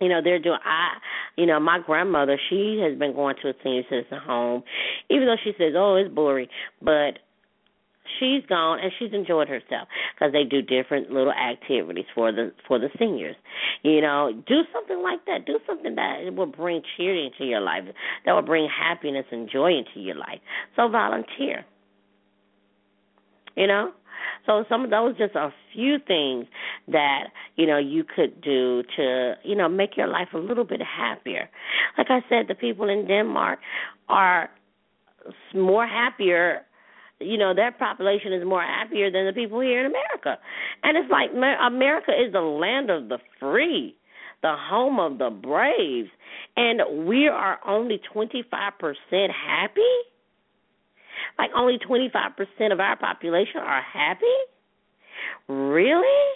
You 0.00 0.08
know 0.08 0.20
they're 0.22 0.38
doing. 0.40 0.58
I 0.64 0.94
you 1.36 1.46
know 1.46 1.60
my 1.60 1.78
grandmother 1.84 2.38
she 2.48 2.80
has 2.82 2.98
been 2.98 3.14
going 3.14 3.36
to 3.42 3.50
a 3.50 3.52
senior 3.62 3.82
citizen 3.88 4.18
home, 4.18 4.62
even 5.10 5.26
though 5.26 5.36
she 5.42 5.52
says 5.58 5.74
oh 5.76 5.96
it's 5.96 6.12
boring, 6.12 6.48
but 6.80 7.18
she's 8.18 8.44
gone 8.48 8.78
and 8.80 8.92
she's 8.98 9.12
enjoyed 9.12 9.48
herself 9.48 9.88
because 10.14 10.32
they 10.32 10.44
do 10.44 10.62
different 10.62 11.10
little 11.10 11.32
activities 11.32 12.06
for 12.14 12.32
the 12.32 12.52
for 12.66 12.78
the 12.78 12.88
seniors. 12.98 13.36
You 13.82 14.00
know, 14.00 14.32
do 14.46 14.62
something 14.72 15.02
like 15.02 15.24
that. 15.26 15.46
Do 15.46 15.58
something 15.66 15.94
that 15.94 16.34
will 16.34 16.46
bring 16.46 16.82
cheer 16.96 17.14
into 17.14 17.44
your 17.44 17.60
life, 17.60 17.84
that 18.24 18.32
will 18.32 18.42
bring 18.42 18.68
happiness 18.68 19.26
and 19.30 19.48
joy 19.50 19.72
into 19.72 20.00
your 20.00 20.16
life. 20.16 20.40
So 20.76 20.88
volunteer. 20.88 21.64
You 23.56 23.68
know, 23.68 23.92
so 24.46 24.64
some 24.68 24.84
of 24.84 24.90
those 24.90 25.16
just 25.16 25.34
a 25.34 25.50
few 25.72 25.98
things 26.06 26.46
that 26.88 27.28
you 27.56 27.66
know 27.66 27.78
you 27.78 28.04
could 28.04 28.40
do 28.40 28.82
to 28.96 29.34
you 29.42 29.54
know 29.54 29.68
make 29.68 29.96
your 29.96 30.08
life 30.08 30.28
a 30.34 30.38
little 30.38 30.64
bit 30.64 30.80
happier. 30.82 31.48
Like 31.96 32.08
I 32.10 32.20
said, 32.28 32.46
the 32.48 32.54
people 32.54 32.88
in 32.88 33.06
Denmark 33.06 33.58
are 34.08 34.50
more 35.54 35.86
happier 35.86 36.62
you 37.24 37.38
know 37.38 37.54
their 37.54 37.72
population 37.72 38.32
is 38.32 38.44
more 38.44 38.62
happier 38.62 39.10
than 39.10 39.26
the 39.26 39.32
people 39.32 39.60
here 39.60 39.80
in 39.80 39.86
America. 39.86 40.38
And 40.82 40.96
it's 40.96 41.10
like 41.10 41.30
America 41.32 42.12
is 42.12 42.32
the 42.32 42.40
land 42.40 42.90
of 42.90 43.08
the 43.08 43.18
free, 43.40 43.96
the 44.42 44.54
home 44.56 45.00
of 45.00 45.18
the 45.18 45.30
brave, 45.30 46.06
and 46.56 47.06
we 47.06 47.28
are 47.28 47.58
only 47.66 48.00
25% 48.14 48.32
happy? 49.30 49.80
Like 51.38 51.50
only 51.56 51.78
25% 51.78 52.72
of 52.72 52.80
our 52.80 52.96
population 52.96 53.60
are 53.60 53.82
happy? 53.82 54.26
Really? 55.48 56.34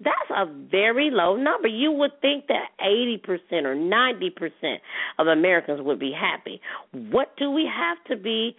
That's 0.00 0.30
a 0.30 0.46
very 0.70 1.10
low 1.12 1.36
number. 1.36 1.68
You 1.68 1.92
would 1.92 2.20
think 2.20 2.48
that 2.48 2.66
80% 2.84 3.64
or 3.64 3.76
90% 3.76 4.76
of 5.18 5.28
Americans 5.28 5.80
would 5.82 6.00
be 6.00 6.12
happy. 6.12 6.60
What 6.92 7.36
do 7.38 7.50
we 7.50 7.70
have 7.72 7.98
to 8.08 8.22
be 8.22 8.56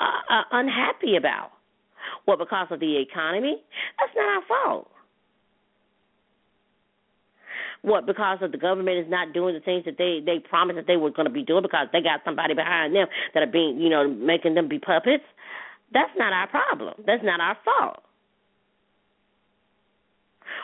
uh, 0.00 0.34
uh, 0.34 0.42
unhappy 0.52 1.16
about. 1.16 1.50
Well, 2.26 2.36
because 2.36 2.68
of 2.70 2.80
the 2.80 2.98
economy? 2.98 3.62
That's 3.98 4.12
not 4.16 4.36
our 4.36 4.42
fault. 4.48 4.88
What? 7.82 8.06
Because 8.06 8.38
of 8.42 8.52
the 8.52 8.58
government 8.58 8.98
is 8.98 9.10
not 9.10 9.32
doing 9.32 9.54
the 9.54 9.60
things 9.60 9.84
that 9.86 9.98
they 9.98 10.20
they 10.24 10.38
promised 10.38 10.76
that 10.76 10.86
they 10.86 10.96
were 10.96 11.10
going 11.10 11.26
to 11.26 11.32
be 11.32 11.42
doing 11.42 11.62
because 11.62 11.88
they 11.92 12.00
got 12.00 12.20
somebody 12.24 12.54
behind 12.54 12.94
them 12.94 13.08
that 13.34 13.42
are 13.42 13.50
being 13.50 13.80
you 13.80 13.90
know 13.90 14.08
making 14.08 14.54
them 14.54 14.68
be 14.68 14.78
puppets. 14.78 15.24
That's 15.92 16.12
not 16.16 16.32
our 16.32 16.46
problem. 16.46 16.94
That's 17.04 17.24
not 17.24 17.40
our 17.40 17.56
fault 17.64 18.02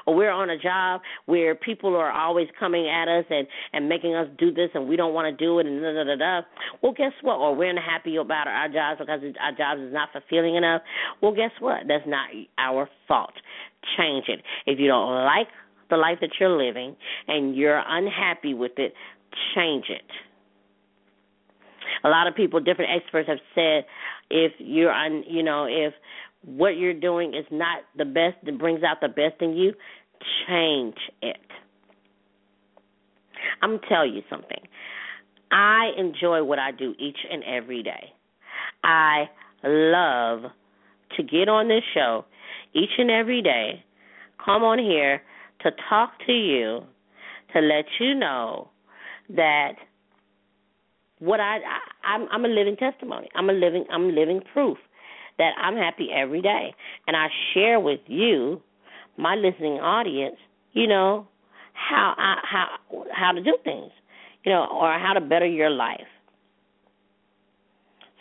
or 0.09 0.15
we're 0.15 0.31
on 0.31 0.49
a 0.49 0.59
job 0.59 1.03
where 1.27 1.55
people 1.55 1.95
are 1.95 2.11
always 2.11 2.49
coming 2.59 2.89
at 2.89 3.09
us 3.09 3.27
and 3.29 3.47
and 3.75 3.89
making 3.89 4.15
us 4.15 4.27
do 4.39 4.51
this 4.53 4.71
and 4.73 4.89
we 4.89 4.97
don't 4.97 5.13
want 5.13 5.27
to 5.27 5.45
do 5.45 5.59
it 5.59 5.67
and 5.67 5.83
da 5.83 5.93
da 5.93 6.05
da 6.05 6.17
da. 6.17 6.47
Well, 6.83 6.93
guess 6.93 7.13
what? 7.21 7.35
Or 7.35 7.55
we're 7.55 7.69
unhappy 7.69 8.17
about 8.17 8.49
our 8.49 8.69
jobs 8.69 9.01
because 9.01 9.21
our 9.39 9.53
jobs 9.53 9.83
is 9.83 9.93
not 9.93 10.09
fulfilling 10.13 10.57
enough. 10.57 10.81
Well, 11.21 11.33
guess 11.33 11.51
what? 11.61 11.83
That's 11.87 12.07
not 12.07 12.31
our 12.57 12.89
fault. 13.07 13.35
Change 13.99 14.25
it. 14.29 14.41
If 14.65 14.81
you 14.81 14.89
don't 14.89 15.25
like 15.25 15.49
the 15.91 15.97
life 15.97 16.19
that 16.23 16.31
you're 16.41 16.57
living 16.57 16.97
and 17.27 17.55
you're 17.55 17.83
unhappy 17.87 18.55
with 18.55 18.73
it, 18.79 18.95
change 19.55 19.87
it. 19.91 20.03
A 22.05 22.09
lot 22.09 22.27
of 22.27 22.35
people, 22.35 22.61
different 22.61 22.93
experts 22.97 23.29
have 23.29 23.39
said 23.55 23.85
if 24.31 24.53
you're 24.59 24.93
un, 24.93 25.25
you 25.29 25.43
know, 25.43 25.67
if 25.67 25.93
what 26.45 26.77
you're 26.77 26.99
doing 26.99 27.35
is 27.35 27.45
not 27.51 27.83
the 27.97 28.05
best 28.05 28.37
that 28.45 28.59
brings 28.59 28.83
out 28.83 28.99
the 29.01 29.09
best 29.09 29.41
in 29.41 29.57
you, 29.57 29.75
change 30.47 30.97
it. 31.23 31.37
I'm 33.63 33.71
going 33.71 33.81
to 33.81 33.89
tell 33.89 34.07
you 34.07 34.23
something. 34.29 34.61
I 35.51 35.91
enjoy 35.97 36.45
what 36.45 36.59
I 36.59 36.73
do 36.73 36.95
each 36.99 37.19
and 37.31 37.43
every 37.45 37.83
day. 37.83 38.13
I 38.85 39.25
love 39.65 40.51
to 41.17 41.23
get 41.23 41.49
on 41.49 41.69
this 41.69 41.83
show 41.95 42.25
each 42.75 42.91
and 42.99 43.11
every 43.11 43.43
day, 43.43 43.85
come 44.45 44.63
on 44.63 44.79
here 44.79 45.23
to 45.63 45.71
talk 45.89 46.13
to 46.27 46.33
you, 46.33 46.83
to 47.53 47.61
let 47.61 47.87
you 47.99 48.15
know 48.15 48.69
that 49.31 49.73
what 51.19 51.41
I, 51.41 51.57
I 51.57 51.79
I'm 52.05 52.29
I'm 52.31 52.45
a 52.45 52.49
living 52.49 52.77
testimony. 52.77 53.29
I'm 53.35 53.51
a 53.51 53.53
living 53.53 53.85
I'm 53.91 54.15
living 54.15 54.41
proof 54.53 54.79
that 55.39 55.53
I'm 55.61 55.77
happy 55.77 56.09
every 56.15 56.43
day. 56.43 56.75
And 57.07 57.17
I 57.17 57.27
share 57.55 57.81
with 57.81 58.01
you, 58.07 58.61
my 59.19 59.35
listening 59.35 59.75
audience, 59.75 60.37
you 60.73 60.87
know, 60.87 61.27
how 61.73 62.15
I, 62.17 62.39
how 62.43 63.05
how 63.13 63.33
to 63.33 63.43
do 63.43 63.57
things, 63.65 63.91
you 64.45 64.53
know, 64.53 64.67
or 64.73 64.99
how 64.99 65.13
to 65.13 65.21
better 65.21 65.47
your 65.47 65.71
life. 65.71 66.07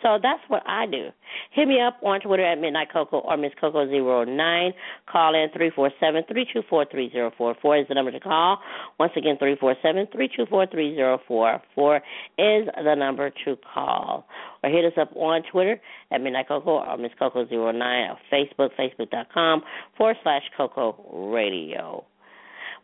So 0.02 0.18
that's 0.22 0.42
what 0.48 0.62
I 0.66 0.86
do. 0.86 1.08
Hit 1.52 1.66
me 1.66 1.80
up 1.80 1.98
on 2.04 2.20
Twitter 2.20 2.44
at 2.44 2.60
Midnight 2.60 2.88
Coco 2.92 3.18
or 3.18 3.36
Miss 3.36 3.52
Coco 3.60 3.84
9 3.84 4.72
Call 5.10 5.34
in 5.34 5.48
three 5.56 5.70
four 5.74 5.90
seven 5.98 6.22
three 6.30 6.46
two 6.52 6.62
four 6.68 6.86
three 6.90 7.10
zero 7.10 7.32
four 7.36 7.56
four 7.60 7.78
is 7.78 7.86
the 7.88 7.94
number 7.94 8.12
to 8.12 8.20
call. 8.20 8.58
Once 8.98 9.12
again, 9.16 9.36
three 9.38 9.56
four 9.58 9.74
seven 9.82 10.06
three 10.12 10.28
two 10.34 10.46
four 10.46 10.66
three 10.66 10.94
zero 10.94 11.18
four 11.26 11.60
four 11.74 11.96
is 12.38 12.68
the 12.84 12.94
number 12.94 13.30
to 13.44 13.56
call. 13.74 14.26
Or 14.62 14.70
hit 14.70 14.84
us 14.84 14.98
up 15.00 15.10
on 15.16 15.42
Twitter 15.50 15.80
at 16.10 16.20
Midnight 16.20 16.48
Coco 16.48 16.78
or 16.78 16.96
Miss 16.96 17.12
Coco 17.18 17.44
9 17.44 17.82
or 17.82 18.18
Facebook, 18.32 18.70
facebook.com 18.78 19.62
forward 19.96 20.16
slash 20.22 20.42
Coco 20.56 21.30
Radio 21.32 22.04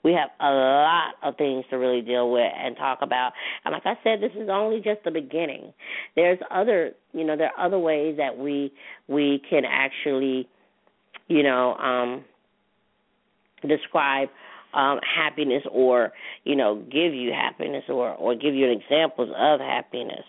we 0.05 0.12
have 0.12 0.29
a 0.38 0.51
lot 0.53 1.14
of 1.23 1.37
things 1.37 1.64
to 1.71 1.77
really 1.77 2.03
deal 2.03 2.31
with 2.31 2.53
and 2.57 2.77
talk 2.77 2.99
about. 3.01 3.33
And 3.64 3.73
like 3.73 3.87
I 3.87 3.95
said, 4.05 4.21
this 4.21 4.33
is 4.38 4.49
only 4.53 4.77
just 4.77 5.03
the 5.05 5.11
beginning. 5.11 5.73
There's 6.14 6.38
other, 6.51 6.93
you 7.12 7.25
know, 7.25 7.37
there 7.37 7.51
are 7.57 7.67
other 7.67 7.79
ways 7.79 8.17
that 8.19 8.37
we 8.37 8.71
we 9.09 9.43
can 9.49 9.64
actually, 9.64 10.47
you 11.29 11.43
know, 11.43 11.75
um 11.77 12.25
describe 13.67 14.29
um 14.75 15.01
happiness 15.03 15.62
or, 15.73 16.12
you 16.45 16.55
know, 16.55 16.77
give 16.77 17.14
you 17.14 17.33
happiness 17.33 17.85
or 17.88 18.11
or 18.11 18.35
give 18.35 18.55
you 18.55 18.71
examples 18.71 19.31
of 19.37 19.61
happiness. 19.61 20.25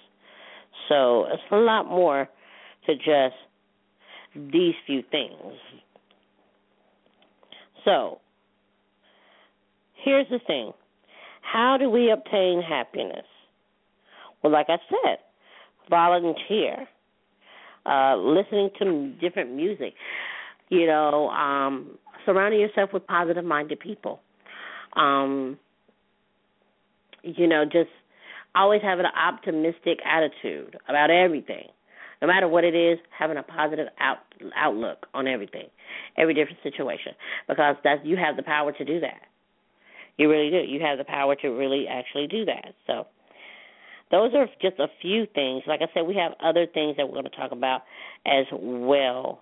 So, 0.90 1.26
it's 1.26 1.42
a 1.52 1.56
lot 1.56 1.88
more 1.88 2.30
to 2.86 2.96
just 2.96 3.36
these 4.36 4.76
few 4.86 5.02
things. 5.10 5.54
So, 7.84 8.20
here's 10.06 10.30
the 10.30 10.40
thing 10.48 10.72
How 11.42 11.78
do 11.78 11.90
we 11.90 12.12
obtain 12.12 12.62
happiness? 12.62 13.26
Well, 14.42 14.54
like 14.54 14.68
I 14.70 14.78
said, 14.90 15.18
volunteer, 15.90 16.88
uh, 17.86 18.16
listening 18.16 18.70
to 18.80 19.12
different 19.20 19.54
music, 19.54 19.94
you 20.70 20.86
know, 20.86 21.30
um, 21.30 21.98
surrounding 22.26 22.60
yourself 22.60 22.92
with 22.94 23.06
positive 23.08 23.44
minded 23.44 23.80
people. 23.80 24.22
Um, 24.96 25.58
you 27.24 27.48
know, 27.48 27.66
just 27.66 27.90
always 28.54 28.82
having 28.82 29.06
an 29.06 29.12
optimistic 29.18 30.00
attitude 30.06 30.78
about 30.88 31.10
everything. 31.10 31.68
No 32.22 32.28
matter 32.28 32.48
what 32.48 32.64
it 32.64 32.74
is, 32.74 32.98
having 33.18 33.38
a 33.38 33.44
positive 33.44 33.88
out, 34.00 34.20
outlook 34.56 35.08
on 35.14 35.28
everything, 35.28 35.68
every 36.18 36.34
different 36.34 36.60
situation, 36.64 37.12
because 37.48 37.76
that's 37.84 38.00
you 38.06 38.16
have 38.16 38.38
the 38.38 38.44
power 38.44 38.72
to 38.72 38.86
do 38.86 39.00
that. 39.02 39.22
You 40.18 40.30
really 40.30 40.50
do. 40.50 40.58
You 40.58 40.80
have 40.82 40.98
the 40.98 41.04
power 41.04 41.36
to 41.36 41.50
really 41.50 41.88
actually 41.88 42.28
do 42.28 42.46
that. 42.46 42.74
So, 42.88 43.08
those 44.12 44.34
are 44.36 44.48
just 44.62 44.80
a 44.80 44.88
few 45.02 45.26
things. 45.34 45.64
Like 45.68 45.82
I 45.82 45.88
said, 45.94 46.04
we 46.04 46.16
have 46.16 46.34
other 46.44 46.68
things 46.72 46.96
that 46.98 47.08
we're 47.08 47.14
going 47.14 47.26
to 47.26 47.36
talk 47.36 47.52
about 47.52 47.82
as 48.26 48.46
well 48.52 49.42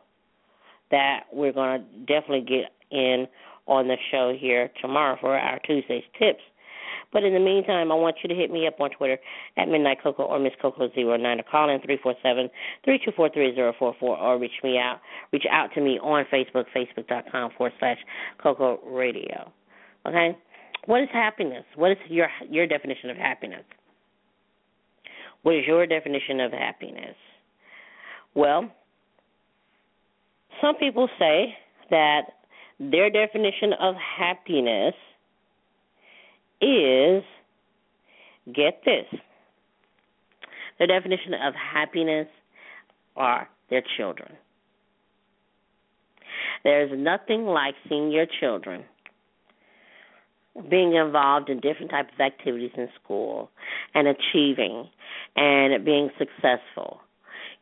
that 0.89 1.23
we're 1.33 1.51
going 1.51 1.81
to 1.81 1.99
definitely 1.99 2.41
get 2.41 2.71
in 2.91 3.27
on 3.67 3.87
the 3.87 3.97
show 4.11 4.35
here 4.37 4.69
tomorrow 4.81 5.17
for 5.19 5.37
our 5.37 5.59
Tuesday's 5.59 6.03
tips. 6.19 6.41
But 7.11 7.23
in 7.23 7.33
the 7.33 7.39
meantime, 7.39 7.91
I 7.91 7.95
want 7.95 8.17
you 8.23 8.29
to 8.29 8.35
hit 8.35 8.51
me 8.51 8.65
up 8.67 8.81
on 8.81 8.89
Twitter 8.89 9.19
at 9.57 9.67
Midnight 9.67 9.99
Coco 10.01 10.23
or 10.23 10.39
Miss 10.39 10.53
Coco09 10.61 11.39
or 11.39 11.43
call 11.43 11.69
in 11.69 11.79
three 11.81 11.99
four 12.01 12.15
seven 12.23 12.49
three 12.83 12.99
two 13.03 13.11
four 13.15 13.29
three 13.29 13.53
zero 13.53 13.73
four 13.77 13.95
four 13.99 14.17
or 14.17 14.39
reach 14.39 14.63
me 14.63 14.79
out 14.79 14.99
reach 15.31 15.45
out 15.51 15.69
to 15.75 15.81
me 15.81 15.99
on 15.99 16.25
Facebook, 16.33 16.65
facebook.com 16.75 17.51
forward 17.55 17.73
slash 17.79 17.97
Coco 18.41 18.79
Radio. 18.85 19.51
Okay? 20.07 20.35
What 20.85 21.01
is 21.01 21.09
happiness? 21.13 21.63
What 21.75 21.91
is 21.91 21.97
your 22.09 22.27
your 22.49 22.67
definition 22.67 23.09
of 23.09 23.17
happiness? 23.17 23.63
What 25.43 25.55
is 25.55 25.63
your 25.67 25.85
definition 25.85 26.39
of 26.39 26.51
happiness? 26.51 27.15
Well, 28.35 28.69
some 30.61 30.75
people 30.75 31.09
say 31.19 31.55
that 31.89 32.21
their 32.79 33.09
definition 33.09 33.73
of 33.79 33.95
happiness 33.95 34.93
is 36.61 37.23
get 38.53 38.81
this. 38.85 39.05
Their 40.79 40.87
definition 40.87 41.33
of 41.33 41.53
happiness 41.53 42.27
are 43.15 43.47
their 43.69 43.83
children. 43.97 44.33
There's 46.63 46.91
nothing 46.97 47.45
like 47.45 47.75
seeing 47.87 48.11
your 48.11 48.25
children 48.39 48.83
being 50.69 50.93
involved 50.95 51.49
in 51.49 51.59
different 51.59 51.89
types 51.91 52.09
of 52.13 52.19
activities 52.21 52.71
in 52.77 52.87
school 53.03 53.49
and 53.95 54.07
achieving 54.07 54.87
and 55.35 55.83
being 55.83 56.09
successful 56.19 57.01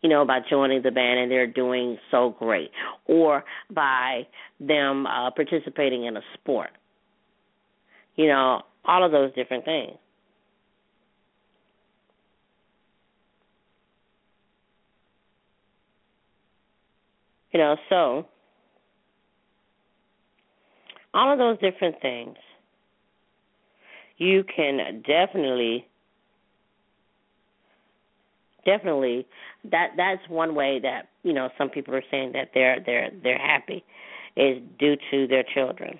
you 0.01 0.09
know 0.09 0.25
by 0.25 0.39
joining 0.49 0.81
the 0.81 0.91
band 0.91 1.19
and 1.19 1.31
they're 1.31 1.47
doing 1.47 1.97
so 2.09 2.35
great 2.37 2.71
or 3.05 3.43
by 3.69 4.25
them 4.59 5.05
uh 5.07 5.31
participating 5.31 6.05
in 6.05 6.17
a 6.17 6.21
sport. 6.33 6.71
You 8.15 8.27
know 8.27 8.61
all 8.85 9.05
of 9.05 9.11
those 9.11 9.33
different 9.35 9.65
things. 9.65 9.97
You 17.51 17.59
know 17.59 17.75
so 17.89 18.27
all 21.13 21.31
of 21.31 21.37
those 21.37 21.59
different 21.59 22.01
things 22.01 22.35
you 24.21 24.43
can 24.55 25.01
definitely 25.07 25.87
definitely 28.63 29.25
that 29.71 29.87
that's 29.97 30.21
one 30.29 30.53
way 30.53 30.79
that 30.79 31.09
you 31.23 31.33
know 31.33 31.49
some 31.57 31.69
people 31.69 31.95
are 31.95 32.03
saying 32.11 32.31
that 32.33 32.51
they're 32.53 32.77
they're 32.85 33.09
they're 33.23 33.39
happy 33.39 33.83
is 34.37 34.61
due 34.77 34.95
to 35.09 35.25
their 35.25 35.43
children. 35.55 35.99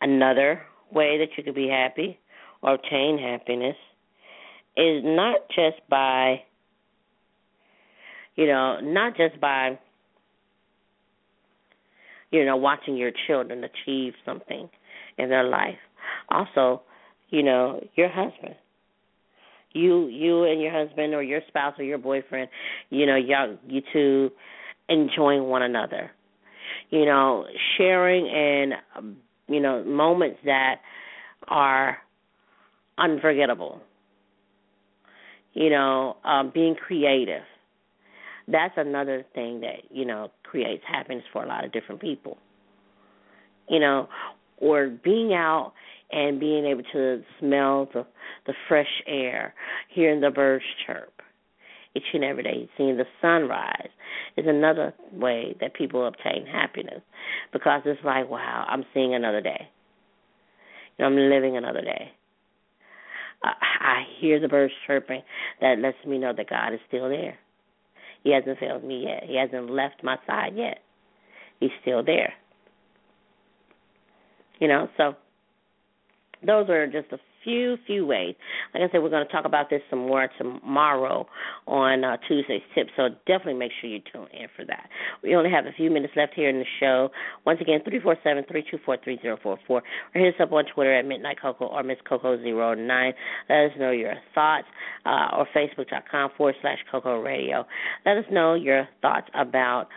Another 0.00 0.62
way 0.92 1.18
that 1.18 1.36
you 1.36 1.42
could 1.42 1.54
be 1.56 1.68
happy 1.68 2.16
or 2.62 2.74
obtain 2.74 3.18
happiness 3.18 3.76
is 4.76 5.02
not 5.04 5.40
just 5.48 5.80
by 5.90 6.40
you 8.36 8.46
know 8.46 8.78
not 8.80 9.16
just 9.16 9.40
by 9.40 9.76
you 12.30 12.44
know 12.44 12.56
watching 12.56 12.96
your 12.96 13.10
children 13.26 13.64
achieve 13.64 14.12
something 14.24 14.68
in 15.18 15.28
their 15.28 15.44
life 15.44 15.78
also, 16.28 16.82
you 17.30 17.42
know, 17.42 17.80
your 17.96 18.08
husband. 18.08 18.54
You 19.72 20.06
you 20.06 20.44
and 20.44 20.60
your 20.60 20.70
husband 20.70 21.14
or 21.14 21.22
your 21.22 21.40
spouse 21.48 21.74
or 21.78 21.84
your 21.84 21.98
boyfriend, 21.98 22.48
you 22.90 23.06
know, 23.06 23.16
y'all 23.16 23.56
you 23.66 23.82
two 23.92 24.30
enjoying 24.88 25.44
one 25.44 25.62
another. 25.62 26.12
You 26.90 27.04
know, 27.06 27.46
sharing 27.76 28.28
and 28.28 28.74
you 29.48 29.60
know, 29.60 29.84
moments 29.84 30.38
that 30.44 30.76
are 31.48 31.98
unforgettable. 32.98 33.80
You 35.52 35.70
know, 35.70 36.16
um, 36.24 36.50
being 36.52 36.74
creative. 36.74 37.42
That's 38.46 38.74
another 38.76 39.24
thing 39.34 39.60
that, 39.60 39.90
you 39.90 40.04
know, 40.04 40.30
creates 40.42 40.82
happiness 40.86 41.24
for 41.32 41.42
a 41.42 41.48
lot 41.48 41.64
of 41.64 41.72
different 41.72 42.00
people. 42.00 42.38
You 43.68 43.80
know, 43.80 44.08
or 44.58 44.88
being 44.88 45.32
out 45.32 45.72
and 46.12 46.38
being 46.38 46.64
able 46.66 46.82
to 46.92 47.22
smell 47.40 47.88
the 47.92 48.06
the 48.46 48.54
fresh 48.68 49.02
air, 49.06 49.54
hearing 49.88 50.20
the 50.20 50.30
birds 50.30 50.64
chirp 50.86 51.14
each 51.94 52.02
and 52.12 52.24
every 52.24 52.42
day, 52.42 52.68
seeing 52.76 52.96
the 52.96 53.06
sunrise 53.20 53.88
is 54.36 54.46
another 54.48 54.92
way 55.12 55.56
that 55.60 55.74
people 55.74 56.06
obtain 56.06 56.44
happiness 56.44 57.00
because 57.52 57.82
it's 57.84 58.00
like, 58.04 58.28
wow, 58.28 58.66
I'm 58.68 58.84
seeing 58.92 59.14
another 59.14 59.40
day. 59.40 59.68
You 60.98 61.04
know, 61.04 61.06
I'm 61.06 61.30
living 61.30 61.56
another 61.56 61.82
day. 61.82 62.12
I 63.42 64.04
hear 64.20 64.40
the 64.40 64.48
birds 64.48 64.72
chirping. 64.86 65.22
That 65.60 65.78
lets 65.78 65.98
me 66.06 66.18
know 66.18 66.32
that 66.34 66.48
God 66.48 66.72
is 66.72 66.80
still 66.88 67.08
there. 67.08 67.38
He 68.22 68.32
hasn't 68.32 68.58
failed 68.58 68.82
me 68.82 69.04
yet. 69.04 69.24
He 69.28 69.36
hasn't 69.36 69.70
left 69.70 70.02
my 70.02 70.16
side 70.26 70.54
yet. 70.56 70.78
He's 71.60 71.70
still 71.82 72.02
there. 72.02 72.32
You 74.60 74.68
know, 74.68 74.88
so 74.96 75.14
those 76.46 76.68
are 76.68 76.86
just 76.86 77.12
a 77.12 77.18
few 77.44 77.76
few 77.86 78.06
ways. 78.06 78.34
Like 78.72 78.82
I 78.82 78.92
said, 78.92 79.02
we're 79.02 79.10
going 79.10 79.26
to 79.26 79.32
talk 79.32 79.44
about 79.44 79.70
this 79.70 79.82
some 79.90 80.00
more 80.00 80.28
tomorrow 80.38 81.26
on 81.66 82.02
uh, 82.02 82.16
Tuesday's 82.26 82.62
tip. 82.74 82.88
So 82.96 83.10
definitely 83.26 83.54
make 83.54 83.70
sure 83.80 83.90
you 83.90 84.00
tune 84.12 84.26
in 84.32 84.48
for 84.56 84.64
that. 84.64 84.88
We 85.22 85.36
only 85.36 85.50
have 85.50 85.66
a 85.66 85.72
few 85.76 85.90
minutes 85.90 86.14
left 86.16 86.32
here 86.34 86.48
in 86.48 86.58
the 86.58 86.64
show. 86.80 87.10
Once 87.44 87.60
again, 87.60 87.80
three 87.88 88.00
four 88.00 88.16
seven 88.24 88.44
three 88.50 88.64
two 88.68 88.78
four 88.84 88.96
three 89.04 89.18
zero 89.22 89.38
four 89.42 89.58
four, 89.66 89.82
or 90.14 90.20
hit 90.20 90.34
us 90.34 90.40
up 90.40 90.52
on 90.52 90.64
Twitter 90.74 90.94
at 90.94 91.04
Midnight 91.04 91.40
Coco 91.40 91.66
or 91.66 91.82
Miss 91.82 91.98
Coco 92.08 92.40
zero 92.42 92.74
nine. 92.74 93.12
Let 93.48 93.66
us 93.66 93.72
know 93.78 93.90
your 93.90 94.14
thoughts, 94.34 94.66
uh, 95.04 95.36
or 95.36 95.46
Facebook.com 95.54 96.30
forward 96.36 96.56
slash 96.62 96.78
Coco 96.90 97.20
Radio. 97.20 97.66
Let 98.06 98.16
us 98.16 98.24
know 98.32 98.54
your 98.54 98.88
thoughts 99.02 99.28
about 99.34 99.88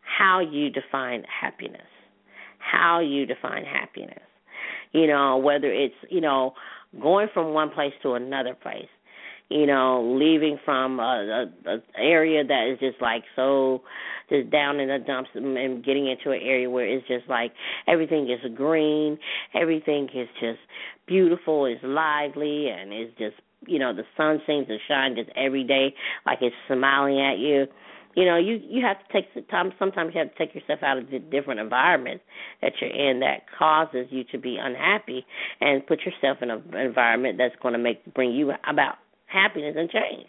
how 0.00 0.40
you 0.40 0.70
define 0.70 1.24
happiness. 1.40 1.82
How 2.58 3.00
you 3.00 3.24
define 3.24 3.64
happiness 3.64 4.20
you 4.92 5.06
know, 5.06 5.38
whether 5.38 5.72
it's, 5.72 5.94
you 6.08 6.20
know, 6.20 6.54
going 7.00 7.28
from 7.32 7.52
one 7.54 7.70
place 7.70 7.92
to 8.02 8.14
another 8.14 8.54
place, 8.54 8.88
you 9.48 9.66
know, 9.66 10.16
leaving 10.18 10.58
from 10.64 11.00
a, 11.00 11.48
a, 11.66 11.70
a 11.70 11.78
area 11.98 12.44
that 12.44 12.68
is 12.72 12.78
just 12.78 13.00
like 13.00 13.24
so 13.36 13.82
just 14.28 14.50
down 14.50 14.78
in 14.78 14.88
the 14.88 14.98
dumps 15.04 15.30
and 15.34 15.84
getting 15.84 16.08
into 16.08 16.30
an 16.30 16.40
area 16.42 16.70
where 16.70 16.86
it's 16.86 17.06
just 17.08 17.28
like 17.28 17.52
everything 17.88 18.30
is 18.30 18.40
green, 18.56 19.18
everything 19.54 20.08
is 20.14 20.28
just 20.40 20.60
beautiful, 21.06 21.66
is 21.66 21.78
lively 21.82 22.68
and 22.68 22.92
is 22.92 23.10
just 23.18 23.36
you 23.66 23.78
know, 23.78 23.94
the 23.94 24.04
sun 24.16 24.40
seems 24.46 24.66
to 24.68 24.78
shine 24.88 25.14
just 25.14 25.28
every 25.36 25.64
day 25.64 25.94
like 26.24 26.38
it's 26.40 26.56
smiling 26.66 27.20
at 27.20 27.38
you 27.38 27.66
you 28.14 28.24
know 28.24 28.36
you 28.36 28.60
you 28.68 28.84
have 28.84 28.98
to 28.98 29.12
take 29.12 29.26
some 29.34 29.44
time 29.44 29.72
sometimes 29.78 30.12
you 30.14 30.20
have 30.20 30.32
to 30.32 30.38
take 30.38 30.54
yourself 30.54 30.80
out 30.82 30.98
of 30.98 31.10
the 31.10 31.18
different 31.18 31.60
environments 31.60 32.24
that 32.62 32.72
you're 32.80 32.90
in 32.90 33.20
that 33.20 33.42
causes 33.56 34.06
you 34.10 34.24
to 34.24 34.38
be 34.38 34.58
unhappy 34.60 35.24
and 35.60 35.86
put 35.86 36.00
yourself 36.00 36.38
in 36.42 36.50
an 36.50 36.62
environment 36.74 37.38
that's 37.38 37.54
going 37.62 37.72
to 37.72 37.78
make 37.78 38.02
bring 38.14 38.32
you 38.32 38.52
about 38.68 38.96
happiness 39.26 39.74
and 39.78 39.90
change 39.90 40.26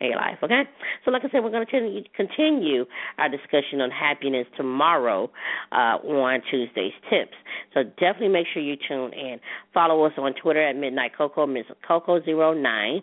in 0.00 0.08
your 0.08 0.16
life. 0.16 0.38
Okay, 0.42 0.62
so 1.04 1.10
like 1.10 1.22
I 1.24 1.30
said, 1.30 1.44
we're 1.44 1.50
going 1.50 1.66
to 1.66 2.02
continue 2.16 2.86
our 3.18 3.28
discussion 3.28 3.80
on 3.80 3.90
happiness 3.90 4.46
tomorrow 4.56 5.30
uh, 5.72 6.00
on 6.02 6.40
Tuesday's 6.50 6.92
tips. 7.10 7.36
So 7.74 7.82
definitely 7.84 8.28
make 8.28 8.46
sure 8.52 8.62
you 8.62 8.76
tune 8.88 9.12
in. 9.12 9.38
Follow 9.74 10.04
us 10.04 10.12
on 10.16 10.32
Twitter 10.42 10.66
at 10.66 10.76
Midnight 10.76 11.12
Coco, 11.16 11.46
Miss 11.46 11.66
Coco09 11.88 13.02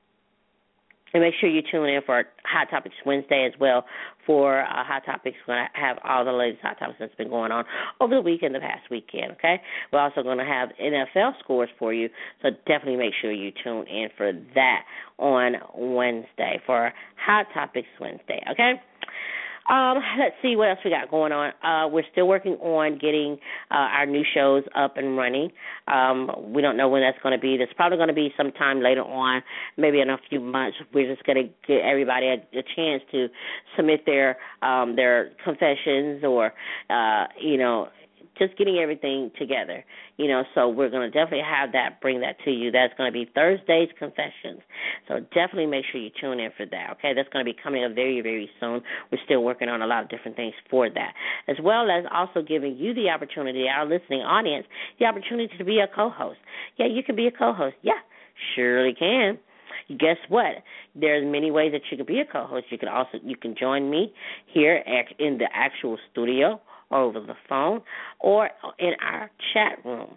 and 1.15 1.23
make 1.23 1.35
sure 1.41 1.49
you 1.49 1.63
tune 1.71 1.89
in 1.89 2.03
for 2.05 2.25
Hot 2.45 2.69
Topics 2.71 2.95
Wednesday 3.07 3.49
as 3.51 3.59
well. 3.59 3.85
For 4.27 4.61
uh, 4.61 4.85
Hot 4.85 5.05
Topics, 5.07 5.37
we're 5.47 5.55
going 5.55 5.69
to 5.73 5.81
have 5.81 5.99
all 6.05 6.25
the 6.25 6.33
latest 6.33 6.63
Hot 6.63 6.79
Topics 6.79 6.99
that's 6.99 7.15
been 7.15 7.29
going 7.29 7.53
on 7.53 7.65
over 8.01 8.17
the 8.17 8.21
weekend, 8.21 8.55
the 8.55 8.61
past 8.61 8.91
weekend, 8.91 9.33
okay? 9.33 9.61
We're 9.93 10.01
also 10.01 10.23
going 10.23 10.39
to 10.39 10.45
have 10.45 10.71
NFL 10.83 11.39
scores 11.45 11.69
for 11.79 11.95
you, 11.95 12.09
so 12.43 12.51
definitely 12.67 12.97
make 12.97 13.13
sure 13.21 13.31
you 13.31 13.53
tune 13.63 13.87
in 13.87 14.09
for 14.17 14.33
that 14.55 14.81
on 15.19 15.55
Wednesday 15.77 16.61
for 16.67 16.93
Hot 17.25 17.47
Topics 17.55 17.89
Wednesday, 18.01 18.43
okay? 18.51 18.75
Um, 19.69 19.99
let's 20.19 20.37
see 20.43 20.55
what 20.55 20.69
else 20.69 20.79
we 20.85 20.91
got 20.91 21.11
going 21.11 21.33
on. 21.33 21.53
Uh, 21.63 21.89
we're 21.89 22.05
still 22.13 22.29
working 22.29 22.55
on 22.55 22.99
getting 22.99 23.39
uh, 23.71 23.75
our 23.75 24.07
new 24.07 24.23
shows 24.35 24.63
up 24.77 24.97
and 24.97 25.17
running. 25.17 25.51
Um, 25.89 26.31
we 26.53 26.63
don't 26.63 26.77
know 26.77 26.89
when 26.89 27.03
that's 27.03 27.19
going 27.23 27.37
to 27.37 27.41
be. 27.41 27.57
That's 27.57 27.73
probably 27.73 27.99
going 27.99 28.09
to 28.09 28.15
be 28.15 28.33
sometime 28.37 28.81
later 28.81 29.03
on, 29.03 29.43
maybe 29.77 30.01
in 30.01 30.11
a 30.11 30.19
few 30.29 30.41
months. 30.41 30.77
We're 30.95 31.13
just 31.13 31.27
going 31.27 31.37
to 31.37 31.51
get 31.67 31.83
everybody 31.85 32.27
a, 32.27 32.59
a 32.59 32.63
chance 32.77 33.03
to 33.13 33.29
submit 33.77 34.07
their 34.07 34.37
um, 34.63 34.97
their 34.97 35.33
confessions 35.45 36.23
or 36.25 36.53
uh, 36.91 37.27
you 37.41 37.57
know 37.57 37.89
just 38.39 38.57
getting 38.57 38.79
everything 38.79 39.31
together. 39.39 39.85
You 40.17 40.29
know, 40.29 40.45
so 40.55 40.69
we're 40.69 40.91
going 40.91 41.11
to 41.11 41.11
definitely 41.11 41.45
have 41.49 41.73
that, 41.73 42.01
bring 42.01 42.21
that 42.21 42.37
to 42.45 42.51
you. 42.51 42.71
That's 42.71 42.93
going 42.97 43.11
to 43.11 43.13
be 43.13 43.31
Thursday's 43.35 43.89
Confessions. 43.99 44.61
So 45.09 45.21
definitely 45.35 45.67
make 45.67 45.85
sure 45.91 46.01
you 46.01 46.11
tune 46.21 46.41
in 46.41 46.51
for 46.57 46.67
that, 46.67 46.97
okay? 46.99 47.13
That's 47.15 47.29
going 47.31 47.45
to 47.45 47.51
be 47.51 47.57
coming 47.57 47.85
up 47.85 47.95
very, 47.95 48.21
very 48.21 48.49
soon. 48.61 48.83
We're 49.11 49.23
still 49.25 49.43
working 49.43 49.69
on 49.69 49.83
a 49.83 49.87
lot 49.87 50.03
of 50.03 50.09
different 50.09 50.37
things 50.37 50.55
for 50.71 50.89
that, 50.91 51.13
as 51.49 51.57
well 51.63 51.91
as 51.91 52.05
also 52.13 52.43
giving 52.43 52.77
you 52.77 52.95
the 52.95 53.11
opportunity, 53.11 53.67
our 53.69 53.87
listening 53.87 54.21
audience, 54.21 54.67
the 54.99 55.07
opportunity 55.07 55.57
to 55.59 55.65
be 55.65 55.81
a 55.81 55.87
co 55.87 56.11
host. 56.11 56.39
Yeah, 56.79 56.87
you 56.87 57.03
can 57.03 57.17
be 57.17 57.27
a 57.27 57.33
co 57.33 57.53
host. 57.53 57.77
Yeah, 57.83 58.01
surely 58.55 58.95
can 58.95 59.39
guess 59.99 60.17
what? 60.29 60.65
There's 60.95 61.25
many 61.25 61.51
ways 61.51 61.73
that 61.73 61.83
you 61.91 61.97
can 61.97 62.07
be 62.07 62.21
a 62.21 62.25
co-host. 62.25 62.67
You 62.71 62.79
can 62.79 62.89
also 62.89 63.19
you 63.23 63.37
can 63.37 63.55
join 63.59 63.91
me 63.91 64.13
here 64.47 64.83
at, 64.87 65.19
in 65.21 65.39
the 65.39 65.47
actual 65.53 65.99
studio 66.11 66.61
over 66.91 67.21
the 67.21 67.35
phone 67.49 67.81
or 68.21 68.51
in 68.79 68.93
our 69.03 69.31
chat 69.53 69.85
room. 69.85 70.17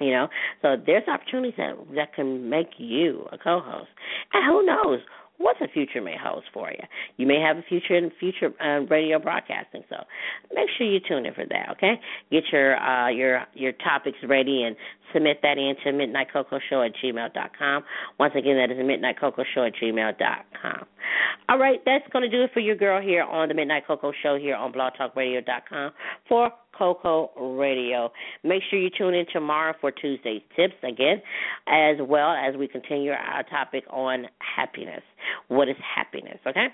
You 0.00 0.12
know, 0.12 0.28
so 0.62 0.76
there's 0.86 1.06
opportunities 1.08 1.54
that 1.58 1.74
that 1.94 2.14
can 2.14 2.48
make 2.48 2.70
you 2.78 3.26
a 3.32 3.36
co-host, 3.36 3.90
and 4.32 4.46
who 4.46 4.64
knows 4.64 5.00
what 5.40 5.56
the 5.58 5.68
future 5.72 6.02
may 6.02 6.16
hold 6.22 6.44
for 6.52 6.70
you. 6.70 6.84
You 7.16 7.26
may 7.26 7.40
have 7.40 7.56
a 7.56 7.62
future 7.62 7.96
in 7.96 8.10
future 8.20 8.52
uh, 8.62 8.80
radio 8.84 9.18
broadcasting, 9.18 9.82
so 9.88 9.96
make 10.54 10.68
sure 10.76 10.86
you 10.86 11.00
tune 11.06 11.24
in 11.24 11.34
for 11.34 11.44
that. 11.50 11.70
Okay, 11.72 12.00
get 12.30 12.44
your 12.52 12.76
uh, 12.76 13.08
your 13.08 13.44
your 13.54 13.72
topics 13.72 14.18
ready 14.26 14.62
and 14.62 14.76
submit 15.12 15.40
that 15.42 15.58
into 15.58 15.96
Midnight 15.96 16.32
Coco 16.32 16.58
Show 16.68 16.82
at 16.82 16.92
gmail.com. 17.02 17.84
Once 18.18 18.34
again, 18.36 18.56
that 18.56 18.70
is 18.70 18.78
Midnight 18.84 19.18
Coco 19.20 19.44
Show 19.54 19.64
at 19.64 19.72
gmail.com. 19.74 20.86
All 21.48 21.58
right, 21.58 21.80
that's 21.84 22.04
going 22.12 22.28
to 22.28 22.36
do 22.36 22.44
it 22.44 22.50
for 22.52 22.60
your 22.60 22.76
girl 22.76 23.00
here 23.02 23.22
on 23.22 23.48
the 23.48 23.54
Midnight 23.54 23.86
Coco 23.86 24.12
Show 24.22 24.36
here 24.36 24.54
on 24.54 24.72
blogtalkradio.com 24.72 25.92
for 26.28 26.50
Coco 26.76 27.30
Radio. 27.56 28.10
Make 28.44 28.62
sure 28.70 28.78
you 28.78 28.90
tune 28.96 29.14
in 29.14 29.26
tomorrow 29.32 29.74
for 29.80 29.90
Tuesday's 29.90 30.42
tips 30.56 30.74
again, 30.82 31.20
as 31.68 31.96
well 32.00 32.30
as 32.30 32.56
we 32.56 32.68
continue 32.68 33.12
our 33.12 33.42
topic 33.44 33.84
on 33.90 34.26
happiness. 34.56 35.02
What 35.48 35.68
is 35.68 35.76
happiness? 35.94 36.38
Okay. 36.46 36.68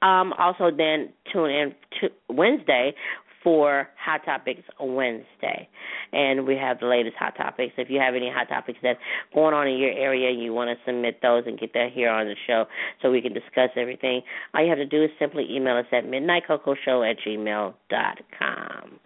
Um, 0.00 0.32
also, 0.38 0.70
then 0.76 1.12
tune 1.32 1.50
in 1.50 1.74
to 2.00 2.08
Wednesday 2.28 2.94
for 3.42 3.88
Hot 3.98 4.24
Topics 4.24 4.62
Wednesday. 4.80 5.68
And 6.12 6.46
we 6.46 6.56
have 6.56 6.78
the 6.80 6.86
latest 6.86 7.16
Hot 7.18 7.34
Topics. 7.36 7.72
If 7.76 7.88
you 7.90 7.98
have 7.98 8.14
any 8.14 8.30
Hot 8.30 8.48
Topics 8.48 8.78
that's 8.82 8.98
going 9.34 9.54
on 9.54 9.66
in 9.66 9.78
your 9.78 9.90
area, 9.90 10.30
you 10.30 10.52
want 10.52 10.68
to 10.68 10.84
submit 10.84 11.20
those 11.22 11.44
and 11.46 11.58
get 11.58 11.72
that 11.72 11.88
here 11.92 12.10
on 12.10 12.26
the 12.26 12.36
show 12.46 12.66
so 13.00 13.10
we 13.10 13.22
can 13.22 13.32
discuss 13.32 13.70
everything. 13.76 14.22
All 14.54 14.62
you 14.62 14.68
have 14.68 14.78
to 14.78 14.86
do 14.86 15.02
is 15.02 15.10
simply 15.18 15.46
email 15.50 15.76
us 15.76 15.86
at 15.92 16.04
midnightcocoshow 16.04 17.10
at 17.10 17.16
gmail 17.26 17.74
dot 17.90 18.18
com. 18.38 18.98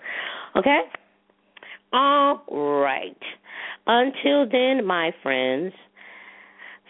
Okay? 0.57 0.81
All 1.93 2.45
right. 2.51 3.17
Until 3.87 4.49
then, 4.51 4.85
my 4.85 5.13
friends, 5.23 5.73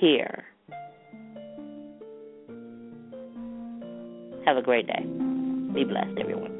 here. 0.00 0.44
Have 4.44 4.56
a 4.56 4.62
great 4.62 4.86
day. 4.86 5.02
Be 5.74 5.82
blessed, 5.84 6.18
everyone. 6.18 6.57